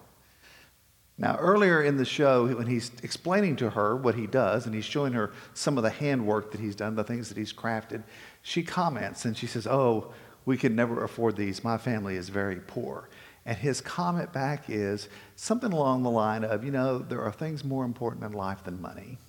Now, 1.17 1.37
earlier 1.37 1.81
in 1.83 1.97
the 1.97 2.05
show, 2.05 2.47
when 2.47 2.65
he's 2.65 2.91
explaining 3.03 3.55
to 3.57 3.69
her 3.69 3.95
what 3.95 4.15
he 4.15 4.25
does 4.25 4.65
and 4.65 4.73
he's 4.73 4.85
showing 4.85 5.13
her 5.13 5.31
some 5.53 5.77
of 5.77 5.83
the 5.83 5.91
handwork 5.91 6.51
that 6.51 6.59
he's 6.59 6.75
done, 6.75 6.95
the 6.95 7.03
things 7.03 7.29
that 7.29 7.37
he's 7.37 7.53
crafted, 7.53 8.03
she 8.41 8.63
comments 8.63 9.25
and 9.25 9.37
she 9.37 9.45
says, 9.45 9.67
Oh, 9.67 10.11
we 10.45 10.57
could 10.57 10.75
never 10.75 11.03
afford 11.03 11.35
these. 11.35 11.63
My 11.63 11.77
family 11.77 12.15
is 12.15 12.29
very 12.29 12.59
poor. 12.59 13.09
And 13.45 13.57
his 13.57 13.79
comment 13.79 14.33
back 14.33 14.69
is 14.69 15.07
something 15.35 15.71
along 15.71 16.03
the 16.03 16.09
line 16.09 16.43
of, 16.43 16.63
You 16.63 16.71
know, 16.71 16.97
there 16.97 17.21
are 17.21 17.31
things 17.31 17.63
more 17.63 17.85
important 17.85 18.23
in 18.23 18.31
life 18.31 18.63
than 18.63 18.81
money. 18.81 19.19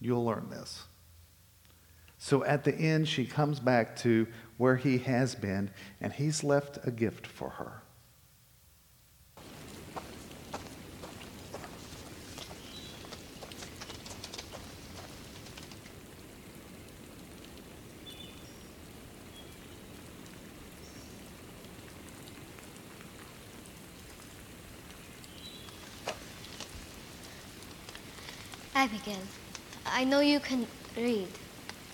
You'll 0.00 0.24
learn 0.24 0.48
this. 0.50 0.84
So 2.18 2.44
at 2.44 2.64
the 2.64 2.74
end, 2.74 3.08
she 3.08 3.24
comes 3.24 3.60
back 3.60 3.96
to 3.96 4.26
where 4.58 4.76
he 4.76 4.98
has 4.98 5.34
been, 5.34 5.70
and 6.00 6.12
he's 6.12 6.44
left 6.44 6.78
a 6.84 6.90
gift 6.90 7.26
for 7.26 7.50
her. 7.50 7.82
Abigail, 28.80 29.20
I 29.84 30.04
know 30.04 30.20
you 30.20 30.40
can 30.40 30.66
read. 30.96 31.28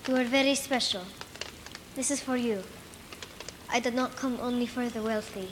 You 0.06 0.14
are 0.18 0.22
very 0.22 0.54
special. 0.54 1.02
This 1.96 2.12
is 2.12 2.20
for 2.20 2.36
you. 2.36 2.62
I 3.68 3.80
did 3.80 3.92
not 3.92 4.14
come 4.14 4.38
only 4.40 4.66
for 4.66 4.88
the 4.88 5.02
wealthy. 5.02 5.48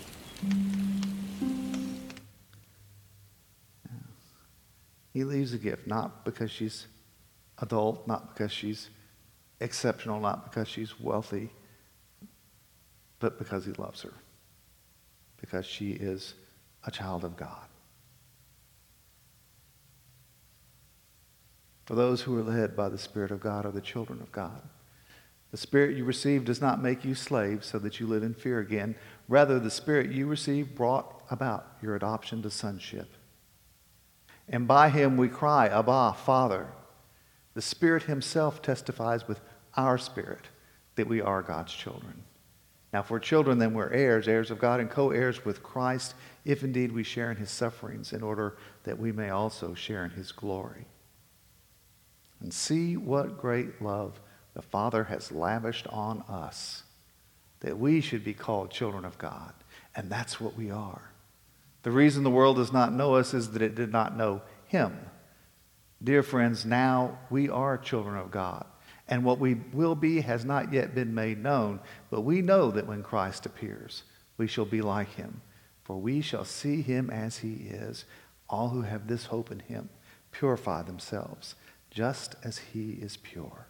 He 5.12 5.25
leaves 5.25 5.53
a 5.53 5.59
gift, 5.59 5.88
not 5.88 6.25
because 6.25 6.53
she's 6.53 6.87
adult, 7.59 8.07
not 8.07 8.33
because 8.33 8.53
she's 8.53 8.90
exceptional, 9.59 10.20
not 10.20 10.44
because 10.44 10.68
she's 10.68 11.01
wealthy, 11.01 11.51
but 13.18 13.38
because 13.38 13.64
he 13.64 13.73
loves 13.73 14.03
her, 14.03 14.14
because 15.40 15.66
she 15.66 15.94
is 15.94 16.35
a 16.87 16.92
child 16.92 17.25
of 17.25 17.37
God. 17.37 17.66
For 21.85 21.94
those 21.94 22.23
who 22.23 22.37
are 22.38 22.42
led 22.42 22.75
by 22.75 22.88
the 22.88 22.99
Spirit 22.99 23.31
of 23.31 23.40
God 23.40 23.66
are 23.66 23.73
the 23.73 23.81
children 23.81 24.20
of 24.20 24.33
God. 24.33 24.62
The 25.51 25.57
Spirit 25.57 25.97
you 25.97 26.05
receive 26.05 26.44
does 26.44 26.61
not 26.61 26.83
make 26.83 27.05
you 27.05 27.14
slaves 27.14 27.66
so 27.66 27.79
that 27.79 28.01
you 28.01 28.07
live 28.07 28.23
in 28.23 28.35
fear 28.35 28.59
again. 28.59 28.97
Rather, 29.29 29.61
the 29.61 29.70
Spirit 29.70 30.11
you 30.11 30.27
receive 30.27 30.75
brought 30.75 31.23
about 31.31 31.77
your 31.81 31.94
adoption 31.94 32.42
to 32.42 32.51
sonship. 32.51 33.09
And 34.49 34.66
by 34.66 34.88
him 34.88 35.16
we 35.16 35.29
cry, 35.29 35.68
Abba, 35.68 36.14
Father. 36.14 36.68
The 37.55 37.62
Spirit 37.62 38.05
himself 38.05 38.62
testifies 38.62 39.29
with 39.29 39.40
our 39.77 39.97
spirit 39.97 40.49
that 40.97 41.07
we 41.07 41.20
are 41.20 41.42
God's 41.42 41.73
children. 41.73 42.25
Now, 42.92 43.01
if 43.01 43.11
we're 43.11 43.18
children, 43.18 43.59
then 43.59 43.75
we're 43.75 43.92
heirs, 43.92 44.29
heirs 44.29 44.51
of 44.51 44.61
God, 44.61 44.81
and 44.81 44.90
co 44.90 45.11
heirs 45.11 45.44
with 45.44 45.62
Christ, 45.62 46.14
if 46.44 46.62
indeed 46.62 46.92
we 46.92 47.03
share 47.03 47.31
in 47.31 47.37
his 47.37 47.51
sufferings, 47.51 48.12
in 48.12 48.23
order 48.23 48.57
that 48.85 48.99
we 48.99 49.12
may 49.12 49.31
also 49.31 49.75
share 49.75 50.05
in 50.05 50.12
his 50.12 50.31
glory. 50.31 50.87
And 52.40 52.53
see 52.53 52.97
what 52.97 53.40
great 53.40 53.81
love 53.81 54.20
the 54.55 54.62
Father 54.62 55.05
has 55.05 55.33
lavished 55.33 55.87
on 55.88 56.23
us, 56.29 56.83
that 57.61 57.79
we 57.79 58.01
should 58.01 58.25
be 58.25 58.35
called 58.35 58.70
children 58.70 59.05
of 59.05 59.18
God. 59.18 59.53
And 59.97 60.11
that's 60.11 60.40
what 60.40 60.57
we 60.57 60.70
are. 60.70 61.11
The 61.83 61.90
reason 61.90 62.23
the 62.23 62.31
world 62.31 62.57
does 62.57 62.73
not 62.73 62.92
know 62.92 63.14
us 63.14 63.35
is 63.35 63.51
that 63.51 63.62
it 63.62 63.75
did 63.75 63.92
not 63.92 64.16
know 64.16 64.42
him. 64.66 64.99
Dear 66.03 66.23
friends, 66.23 66.64
now 66.64 67.18
we 67.31 67.49
are 67.49 67.79
children 67.79 68.16
of 68.16 68.31
God. 68.31 68.66
And 69.09 69.25
what 69.25 69.38
we 69.38 69.55
will 69.73 69.94
be 69.94 70.20
has 70.23 70.44
not 70.44 70.73
yet 70.73 70.94
been 70.94 71.14
made 71.14 71.42
known, 71.42 71.81
but 72.11 72.23
we 72.23 72.40
know 72.40 72.70
that 72.70 72.87
when 72.87 73.03
Christ 73.03 73.44
appears, 73.44 74.03
we 74.38 74.47
shall 74.47 74.64
be 74.64 74.81
like 74.81 75.14
him, 75.14 75.42
for 75.83 75.97
we 75.97 76.20
shall 76.20 76.44
see 76.44 76.81
him 76.81 77.11
as 77.11 77.38
he 77.38 77.68
is. 77.70 78.07
All 78.49 78.70
who 78.70 78.83
have 78.83 79.07
this 79.07 79.27
hope 79.27 79.51
in 79.51 79.61
him 79.61 79.88
purify 80.31 80.83
themselves, 80.83 81.55
just 81.94 82.35
as 82.42 82.59
he 82.59 82.98
is 83.00 83.16
pure. 83.16 83.68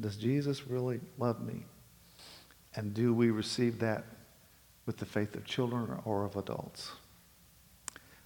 Does 0.00 0.16
Jesus 0.16 0.68
really 0.68 1.00
love 1.18 1.44
me? 1.44 1.64
And 2.76 2.94
do 2.94 3.12
we 3.12 3.30
receive 3.30 3.80
that 3.80 4.04
with 4.86 4.98
the 4.98 5.04
faith 5.04 5.34
of 5.34 5.44
children 5.44 5.98
or 6.04 6.24
of 6.24 6.36
adults? 6.36 6.92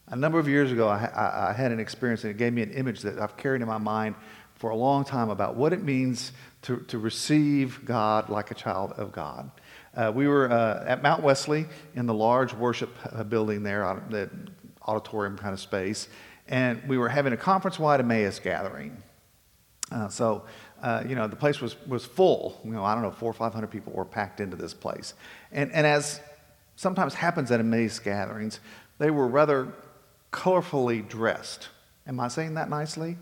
A 0.08 0.16
number 0.16 0.38
of 0.38 0.46
years 0.46 0.70
ago, 0.70 0.86
I, 0.86 1.06
I, 1.06 1.50
I, 1.50 1.52
had 1.54 1.72
an 1.72 1.80
experience, 1.80 2.24
and 2.24 2.30
it 2.30 2.36
gave 2.36 2.52
me 2.52 2.60
an 2.60 2.72
image 2.72 3.00
that 3.00 3.18
I've 3.18 3.38
carried 3.38 3.62
in 3.62 3.68
my 3.68 3.78
mind 3.78 4.14
for 4.56 4.68
a 4.68 4.76
long 4.76 5.02
time 5.06 5.30
about 5.30 5.56
what 5.56 5.72
it 5.72 5.82
means 5.82 6.32
to, 6.62 6.80
to 6.88 6.98
receive 6.98 7.82
God 7.86 8.28
like 8.28 8.50
a 8.50 8.54
child 8.54 8.92
of 8.92 9.12
God. 9.12 9.50
Uh, 9.96 10.12
we 10.14 10.28
were 10.28 10.50
uh, 10.50 10.84
at 10.86 11.02
Mount 11.02 11.22
Wesley 11.22 11.64
in 11.94 12.04
the 12.04 12.12
large 12.12 12.52
worship 12.52 12.90
uh, 13.10 13.24
building 13.24 13.62
there, 13.62 14.02
the 14.10 14.28
auditorium 14.86 15.38
kind 15.38 15.54
of 15.54 15.60
space, 15.60 16.08
and 16.48 16.82
we 16.86 16.98
were 16.98 17.08
having 17.08 17.32
a 17.32 17.36
conference 17.36 17.78
wide 17.78 18.00
Emmaus 18.00 18.38
gathering. 18.38 19.02
Uh, 19.90 20.08
so, 20.08 20.44
uh, 20.82 21.02
you 21.06 21.14
know, 21.14 21.26
the 21.26 21.36
place 21.36 21.60
was, 21.60 21.76
was 21.86 22.04
full. 22.04 22.60
You 22.64 22.72
know, 22.72 22.84
I 22.84 22.94
don't 22.94 23.02
know, 23.02 23.10
four 23.10 23.30
or 23.30 23.34
500 23.34 23.66
people 23.68 23.92
were 23.92 24.04
packed 24.04 24.40
into 24.40 24.56
this 24.56 24.74
place. 24.74 25.14
And, 25.52 25.72
and 25.72 25.86
as 25.86 26.20
sometimes 26.76 27.14
happens 27.14 27.50
at 27.50 27.60
Emmaus 27.60 27.98
gatherings, 27.98 28.60
they 28.98 29.10
were 29.10 29.26
rather 29.26 29.72
colorfully 30.32 31.06
dressed. 31.08 31.68
Am 32.06 32.20
I 32.20 32.28
saying 32.28 32.54
that 32.54 32.68
nicely? 32.68 33.16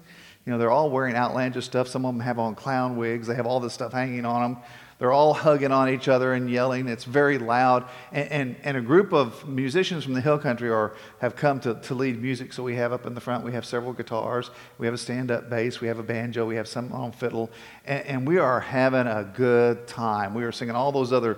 You 0.45 0.53
know, 0.53 0.59
they're 0.59 0.71
all 0.71 0.91
wearing 0.91 1.15
outlandish 1.15 1.67
stuff. 1.67 1.87
Some 1.87 2.05
of 2.05 2.15
them 2.15 2.21
have 2.21 2.39
on 2.39 2.55
clown 2.55 2.97
wigs. 2.97 3.29
They 3.29 3.37
have 3.37 3.47
all 3.47 3.61
this 3.61 3.73
stuff 3.73 3.93
hanging 3.93 4.25
on 4.25 4.55
them. 4.55 4.63
They're 5.03 5.11
all 5.11 5.35
hugging 5.35 5.73
on 5.73 5.89
each 5.89 6.07
other 6.07 6.33
and 6.33 6.49
yelling. 6.49 6.87
It's 6.87 7.03
very 7.03 7.37
loud. 7.37 7.89
And, 8.13 8.31
and, 8.31 8.57
and, 8.63 8.77
a 8.77 8.81
group 8.81 9.13
of 9.13 9.49
musicians 9.49 10.05
from 10.05 10.13
the 10.13 10.21
hill 10.21 10.39
country 10.39 10.71
are, 10.71 10.95
have 11.19 11.35
come 11.35 11.59
to, 11.63 11.75
to 11.75 11.95
lead 11.97 12.23
music. 12.23 12.53
So 12.53 12.63
we 12.63 12.77
have 12.77 12.93
up 12.93 13.05
in 13.05 13.17
the 13.17 13.21
front, 13.21 13.45
we 13.45 13.51
have 13.51 13.67
several 13.67 13.95
guitars, 13.95 14.53
we 14.79 14.87
have 14.87 14.95
a 14.95 14.99
stand 14.99 15.33
up 15.33 15.51
bass, 15.51 15.81
we 15.81 15.89
have 15.89 15.99
a 15.99 16.05
banjo, 16.05 16.47
we 16.47 16.55
have 16.55 16.69
some 16.69 16.93
on 16.93 17.11
fiddle. 17.11 17.51
And, 17.85 18.07
and 18.07 18.29
we 18.29 18.39
are 18.39 18.61
having 18.61 19.09
a 19.09 19.25
good 19.25 19.89
time. 19.89 20.35
We 20.35 20.45
are 20.45 20.53
singing 20.53 20.77
all 20.77 20.93
those 20.93 21.13
other 21.13 21.37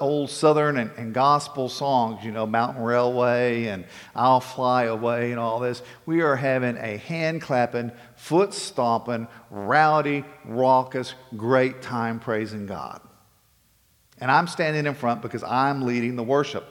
old 0.00 0.30
Southern 0.30 0.78
and, 0.78 0.90
and 0.96 1.12
gospel 1.12 1.68
songs, 1.68 2.24
you 2.24 2.30
know, 2.30 2.46
Mountain 2.46 2.82
Railway 2.82 3.64
and 3.64 3.84
I'll 4.16 4.40
Fly 4.40 4.84
Away 4.84 5.30
and 5.30 5.38
all 5.38 5.60
this. 5.60 5.82
We 6.06 6.22
are 6.22 6.36
having 6.36 6.78
a 6.78 6.96
hand 6.96 7.42
clapping, 7.42 7.92
foot 8.24 8.54
stomping, 8.54 9.28
rowdy, 9.50 10.24
raucous, 10.46 11.14
great 11.36 11.82
time 11.82 12.18
praising 12.18 12.64
God. 12.64 13.02
And 14.18 14.30
I'm 14.30 14.46
standing 14.46 14.86
in 14.86 14.94
front 14.94 15.20
because 15.20 15.44
I'm 15.44 15.82
leading 15.82 16.16
the 16.16 16.22
worship 16.22 16.64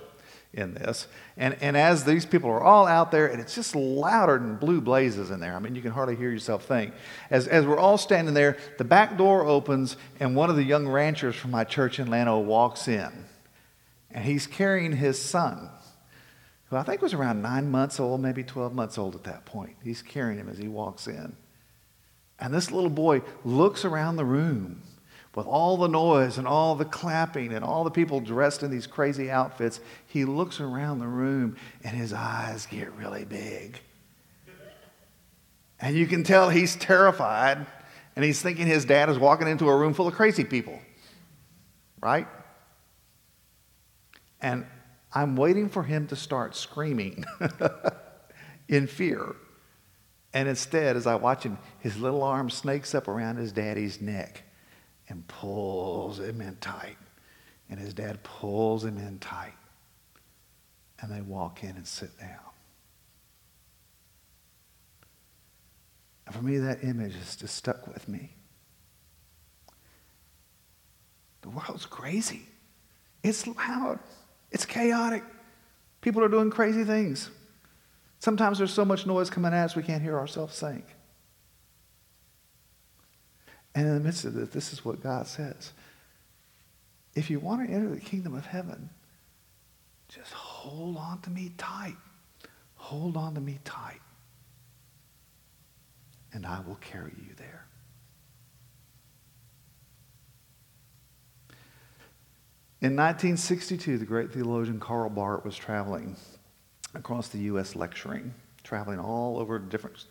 in 0.51 0.73
this. 0.73 1.05
And, 1.37 1.55
and 1.61 1.77
as 1.77 2.05
these 2.05 2.25
people 2.25 2.49
are 2.49 2.63
all 2.63 2.87
out 2.87 3.11
there, 3.11 3.27
and 3.27 3.39
it's 3.39 3.53
just 3.53 3.75
louder 3.75 4.39
than 4.39 4.55
blue 4.55 4.81
blazes 4.81 5.29
in 5.29 5.39
there. 5.39 5.55
I 5.55 5.59
mean, 5.59 5.75
you 5.75 5.83
can 5.83 5.91
hardly 5.91 6.15
hear 6.15 6.31
yourself 6.31 6.65
think. 6.65 6.91
As, 7.29 7.47
as 7.47 7.67
we're 7.67 7.77
all 7.77 7.99
standing 7.99 8.33
there, 8.33 8.57
the 8.79 8.83
back 8.83 9.15
door 9.15 9.45
opens, 9.45 9.95
and 10.19 10.35
one 10.35 10.49
of 10.49 10.55
the 10.55 10.63
young 10.63 10.87
ranchers 10.87 11.35
from 11.35 11.51
my 11.51 11.63
church 11.63 11.99
in 11.99 12.09
Llano 12.09 12.39
walks 12.39 12.87
in. 12.87 13.25
And 14.09 14.25
he's 14.25 14.47
carrying 14.47 14.93
his 14.93 15.21
son, 15.21 15.69
who 16.71 16.77
I 16.77 16.81
think 16.83 17.03
was 17.03 17.13
around 17.13 17.43
nine 17.43 17.69
months 17.69 17.99
old, 17.99 18.21
maybe 18.21 18.43
12 18.43 18.73
months 18.73 18.97
old 18.97 19.13
at 19.13 19.23
that 19.25 19.45
point. 19.45 19.75
He's 19.83 20.01
carrying 20.01 20.39
him 20.39 20.49
as 20.49 20.57
he 20.57 20.67
walks 20.67 21.05
in. 21.07 21.37
And 22.43 22.53
this 22.53 22.71
little 22.71 22.89
boy 22.89 23.21
looks 23.45 23.85
around 23.85 24.17
the 24.17 24.25
room 24.25 24.81
with 25.33 25.47
all 25.47 25.77
the 25.77 25.87
noise 25.87 26.37
and 26.37 26.45
all 26.45 26.75
the 26.75 26.83
clapping 26.83 27.53
and 27.53 27.63
all 27.63 27.85
the 27.85 27.89
people 27.89 28.19
dressed 28.19 28.63
in 28.63 28.69
these 28.69 28.85
crazy 28.85 29.31
outfits. 29.31 29.79
He 30.07 30.25
looks 30.25 30.59
around 30.59 30.99
the 30.99 31.07
room 31.07 31.55
and 31.85 31.95
his 31.95 32.11
eyes 32.11 32.65
get 32.65 32.91
really 32.95 33.23
big. 33.23 33.79
And 35.79 35.95
you 35.95 36.05
can 36.05 36.25
tell 36.25 36.49
he's 36.49 36.75
terrified 36.75 37.65
and 38.17 38.25
he's 38.25 38.41
thinking 38.41 38.67
his 38.67 38.83
dad 38.83 39.09
is 39.09 39.17
walking 39.17 39.47
into 39.47 39.69
a 39.69 39.77
room 39.77 39.93
full 39.93 40.09
of 40.09 40.13
crazy 40.13 40.43
people. 40.43 40.77
Right? 42.01 42.27
And 44.41 44.65
I'm 45.13 45.37
waiting 45.37 45.69
for 45.69 45.83
him 45.83 46.07
to 46.07 46.17
start 46.17 46.57
screaming 46.57 47.23
in 48.67 48.87
fear. 48.87 49.33
And 50.33 50.49
instead, 50.49 50.95
as 50.95 51.05
I 51.05 51.15
watch 51.15 51.43
him, 51.43 51.57
his 51.79 51.97
little 51.97 52.23
arm 52.23 52.49
snakes 52.49 52.95
up 52.95 53.07
around 53.07 53.37
his 53.37 53.51
daddy's 53.51 54.01
neck 54.01 54.43
and 55.07 55.27
pulls 55.27 56.19
him 56.19 56.41
in 56.41 56.55
tight. 56.55 56.97
And 57.69 57.79
his 57.79 57.93
dad 57.93 58.23
pulls 58.23 58.83
him 58.83 58.97
in 58.97 59.19
tight. 59.19 59.53
And 60.99 61.11
they 61.11 61.21
walk 61.21 61.63
in 61.63 61.71
and 61.71 61.85
sit 61.85 62.17
down. 62.19 62.39
And 66.25 66.33
for 66.33 66.41
me, 66.41 66.57
that 66.57 66.83
image 66.83 67.13
has 67.15 67.35
just 67.35 67.55
stuck 67.55 67.87
with 67.87 68.07
me. 68.07 68.33
The 71.41 71.49
world's 71.49 71.85
crazy. 71.85 72.47
It's 73.21 73.45
loud. 73.45 73.99
It's 74.51 74.65
chaotic. 74.65 75.23
People 76.01 76.23
are 76.23 76.29
doing 76.29 76.49
crazy 76.49 76.83
things. 76.83 77.29
Sometimes 78.23 78.57
there's 78.57 78.71
so 78.71 78.85
much 78.85 79.05
noise 79.05 79.29
coming 79.29 79.53
at 79.53 79.65
us 79.65 79.75
we 79.75 79.83
can't 79.83 80.01
hear 80.01 80.17
ourselves 80.17 80.57
think. 80.57 80.85
And 83.75 83.85
in 83.85 83.95
the 83.95 83.99
midst 83.99 84.23
of 84.23 84.33
this, 84.33 84.47
this 84.47 84.71
is 84.71 84.85
what 84.85 85.03
God 85.03 85.27
says. 85.27 85.73
If 87.15 87.29
you 87.29 87.41
want 87.41 87.67
to 87.67 87.73
enter 87.73 87.89
the 87.89 87.99
kingdom 87.99 88.33
of 88.33 88.45
heaven, 88.45 88.89
just 90.07 90.31
hold 90.31 90.95
on 90.95 91.19
to 91.23 91.29
me 91.31 91.51
tight. 91.57 91.97
Hold 92.75 93.17
on 93.17 93.35
to 93.35 93.41
me 93.41 93.59
tight. 93.65 93.99
And 96.31 96.45
I 96.45 96.61
will 96.65 96.79
carry 96.79 97.11
you 97.17 97.33
there. 97.35 97.65
In 102.79 102.95
1962, 102.95 103.97
the 103.97 104.05
great 104.05 104.31
theologian 104.31 104.79
Karl 104.79 105.09
Barth 105.09 105.43
was 105.43 105.57
traveling 105.57 106.15
across 106.93 107.29
the 107.29 107.39
U.S. 107.39 107.75
lecturing, 107.75 108.33
traveling 108.63 108.99
all 108.99 109.39
over 109.39 109.59
different 109.59 110.05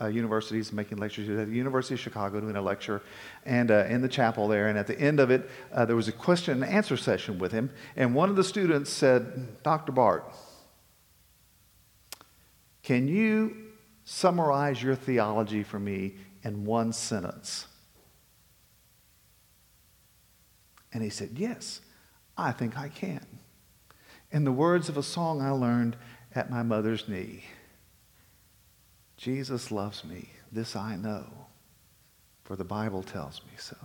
uh, 0.00 0.06
universities, 0.06 0.72
making 0.72 0.98
lectures. 0.98 1.26
He 1.26 1.32
was 1.32 1.40
at 1.40 1.48
the 1.48 1.54
University 1.54 1.94
of 1.94 2.00
Chicago 2.00 2.40
doing 2.40 2.56
a 2.56 2.62
lecture 2.62 3.02
and 3.44 3.70
uh, 3.70 3.86
in 3.88 4.02
the 4.02 4.08
chapel 4.08 4.48
there. 4.48 4.68
And 4.68 4.78
at 4.78 4.86
the 4.86 4.98
end 4.98 5.20
of 5.20 5.30
it, 5.30 5.48
uh, 5.72 5.84
there 5.84 5.96
was 5.96 6.08
a 6.08 6.12
question 6.12 6.62
and 6.62 6.72
answer 6.72 6.96
session 6.96 7.38
with 7.38 7.52
him. 7.52 7.70
And 7.96 8.14
one 8.14 8.28
of 8.28 8.36
the 8.36 8.44
students 8.44 8.90
said, 8.90 9.62
Dr. 9.62 9.92
Barth, 9.92 10.24
can 12.82 13.08
you 13.08 13.56
summarize 14.04 14.82
your 14.82 14.94
theology 14.94 15.62
for 15.62 15.78
me 15.78 16.16
in 16.42 16.64
one 16.64 16.92
sentence? 16.92 17.66
And 20.92 21.02
he 21.02 21.10
said, 21.10 21.30
Yes, 21.34 21.80
I 22.36 22.52
think 22.52 22.78
I 22.78 22.88
can. 22.88 23.26
In 24.34 24.42
the 24.42 24.50
words 24.50 24.88
of 24.88 24.96
a 24.96 25.02
song 25.04 25.40
I 25.40 25.50
learned 25.50 25.96
at 26.34 26.50
my 26.50 26.64
mother's 26.64 27.08
knee 27.08 27.44
Jesus 29.16 29.70
loves 29.70 30.04
me, 30.04 30.28
this 30.50 30.74
I 30.74 30.96
know, 30.96 31.24
for 32.42 32.56
the 32.56 32.64
Bible 32.64 33.04
tells 33.04 33.40
me 33.42 33.52
so. 33.56 33.76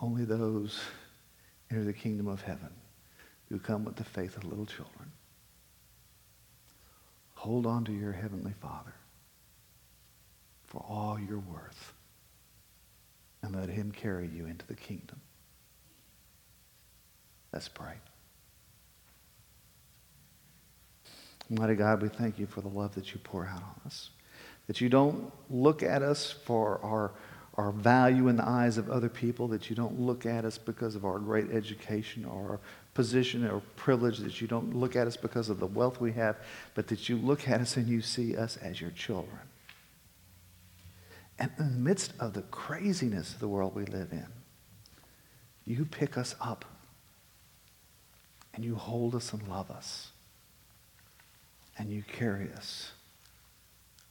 Only 0.00 0.24
those 0.24 0.80
enter 1.70 1.84
the 1.84 1.92
kingdom 1.92 2.26
of 2.26 2.42
heaven 2.42 2.70
who 3.48 3.60
come 3.60 3.84
with 3.84 3.94
the 3.94 4.02
faith 4.02 4.36
of 4.36 4.42
little 4.42 4.66
children. 4.66 5.12
Hold 7.34 7.64
on 7.64 7.84
to 7.84 7.92
your 7.92 8.12
heavenly 8.12 8.54
Father 8.60 8.94
for 10.64 10.84
all 10.88 11.16
your 11.16 11.38
worth 11.38 11.92
and 13.42 13.56
let 13.56 13.68
him 13.68 13.92
carry 13.92 14.28
you 14.28 14.46
into 14.46 14.66
the 14.66 14.74
kingdom. 14.74 15.20
Let's 17.52 17.68
pray. 17.68 17.94
Mighty 21.48 21.74
God, 21.74 22.00
we 22.00 22.08
thank 22.08 22.38
you 22.38 22.46
for 22.46 22.60
the 22.60 22.68
love 22.68 22.94
that 22.94 23.12
you 23.12 23.20
pour 23.24 23.44
out 23.44 23.62
on 23.62 23.80
us. 23.84 24.10
That 24.68 24.80
you 24.80 24.88
don't 24.88 25.32
look 25.50 25.82
at 25.82 26.00
us 26.00 26.30
for 26.30 26.78
our, 26.84 27.10
our 27.54 27.72
value 27.72 28.28
in 28.28 28.36
the 28.36 28.48
eyes 28.48 28.78
of 28.78 28.88
other 28.88 29.08
people, 29.08 29.48
that 29.48 29.68
you 29.68 29.74
don't 29.74 29.98
look 29.98 30.24
at 30.26 30.44
us 30.44 30.58
because 30.58 30.94
of 30.94 31.04
our 31.04 31.18
great 31.18 31.50
education 31.50 32.24
or 32.24 32.50
our 32.50 32.60
position 32.94 33.48
or 33.48 33.62
privilege, 33.74 34.18
that 34.18 34.40
you 34.40 34.46
don't 34.46 34.76
look 34.76 34.94
at 34.94 35.08
us 35.08 35.16
because 35.16 35.48
of 35.48 35.58
the 35.58 35.66
wealth 35.66 36.00
we 36.00 36.12
have, 36.12 36.36
but 36.74 36.86
that 36.86 37.08
you 37.08 37.16
look 37.16 37.48
at 37.48 37.60
us 37.60 37.76
and 37.76 37.88
you 37.88 38.00
see 38.00 38.36
us 38.36 38.56
as 38.58 38.80
your 38.80 38.90
children. 38.90 39.40
And 41.40 41.50
in 41.58 41.72
the 41.72 41.78
midst 41.78 42.12
of 42.20 42.34
the 42.34 42.42
craziness 42.42 43.32
of 43.32 43.40
the 43.40 43.48
world 43.48 43.74
we 43.74 43.86
live 43.86 44.12
in, 44.12 44.26
you 45.64 45.86
pick 45.86 46.18
us 46.18 46.36
up 46.40 46.66
and 48.52 48.62
you 48.62 48.74
hold 48.74 49.14
us 49.14 49.32
and 49.32 49.48
love 49.48 49.70
us 49.70 50.10
and 51.78 51.90
you 51.90 52.02
carry 52.02 52.52
us 52.52 52.92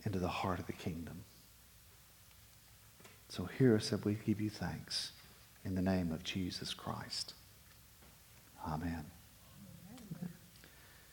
into 0.03 0.17
the 0.17 0.27
heart 0.27 0.59
of 0.59 0.65
the 0.65 0.73
kingdom. 0.73 1.23
So 3.27 3.45
hear 3.45 3.75
us 3.75 3.93
as 3.93 4.03
we 4.03 4.15
give 4.25 4.41
you 4.41 4.49
thanks 4.49 5.11
in 5.63 5.75
the 5.75 5.81
name 5.83 6.11
of 6.11 6.23
Jesus 6.23 6.73
Christ. 6.73 7.35
Amen. 8.67 9.05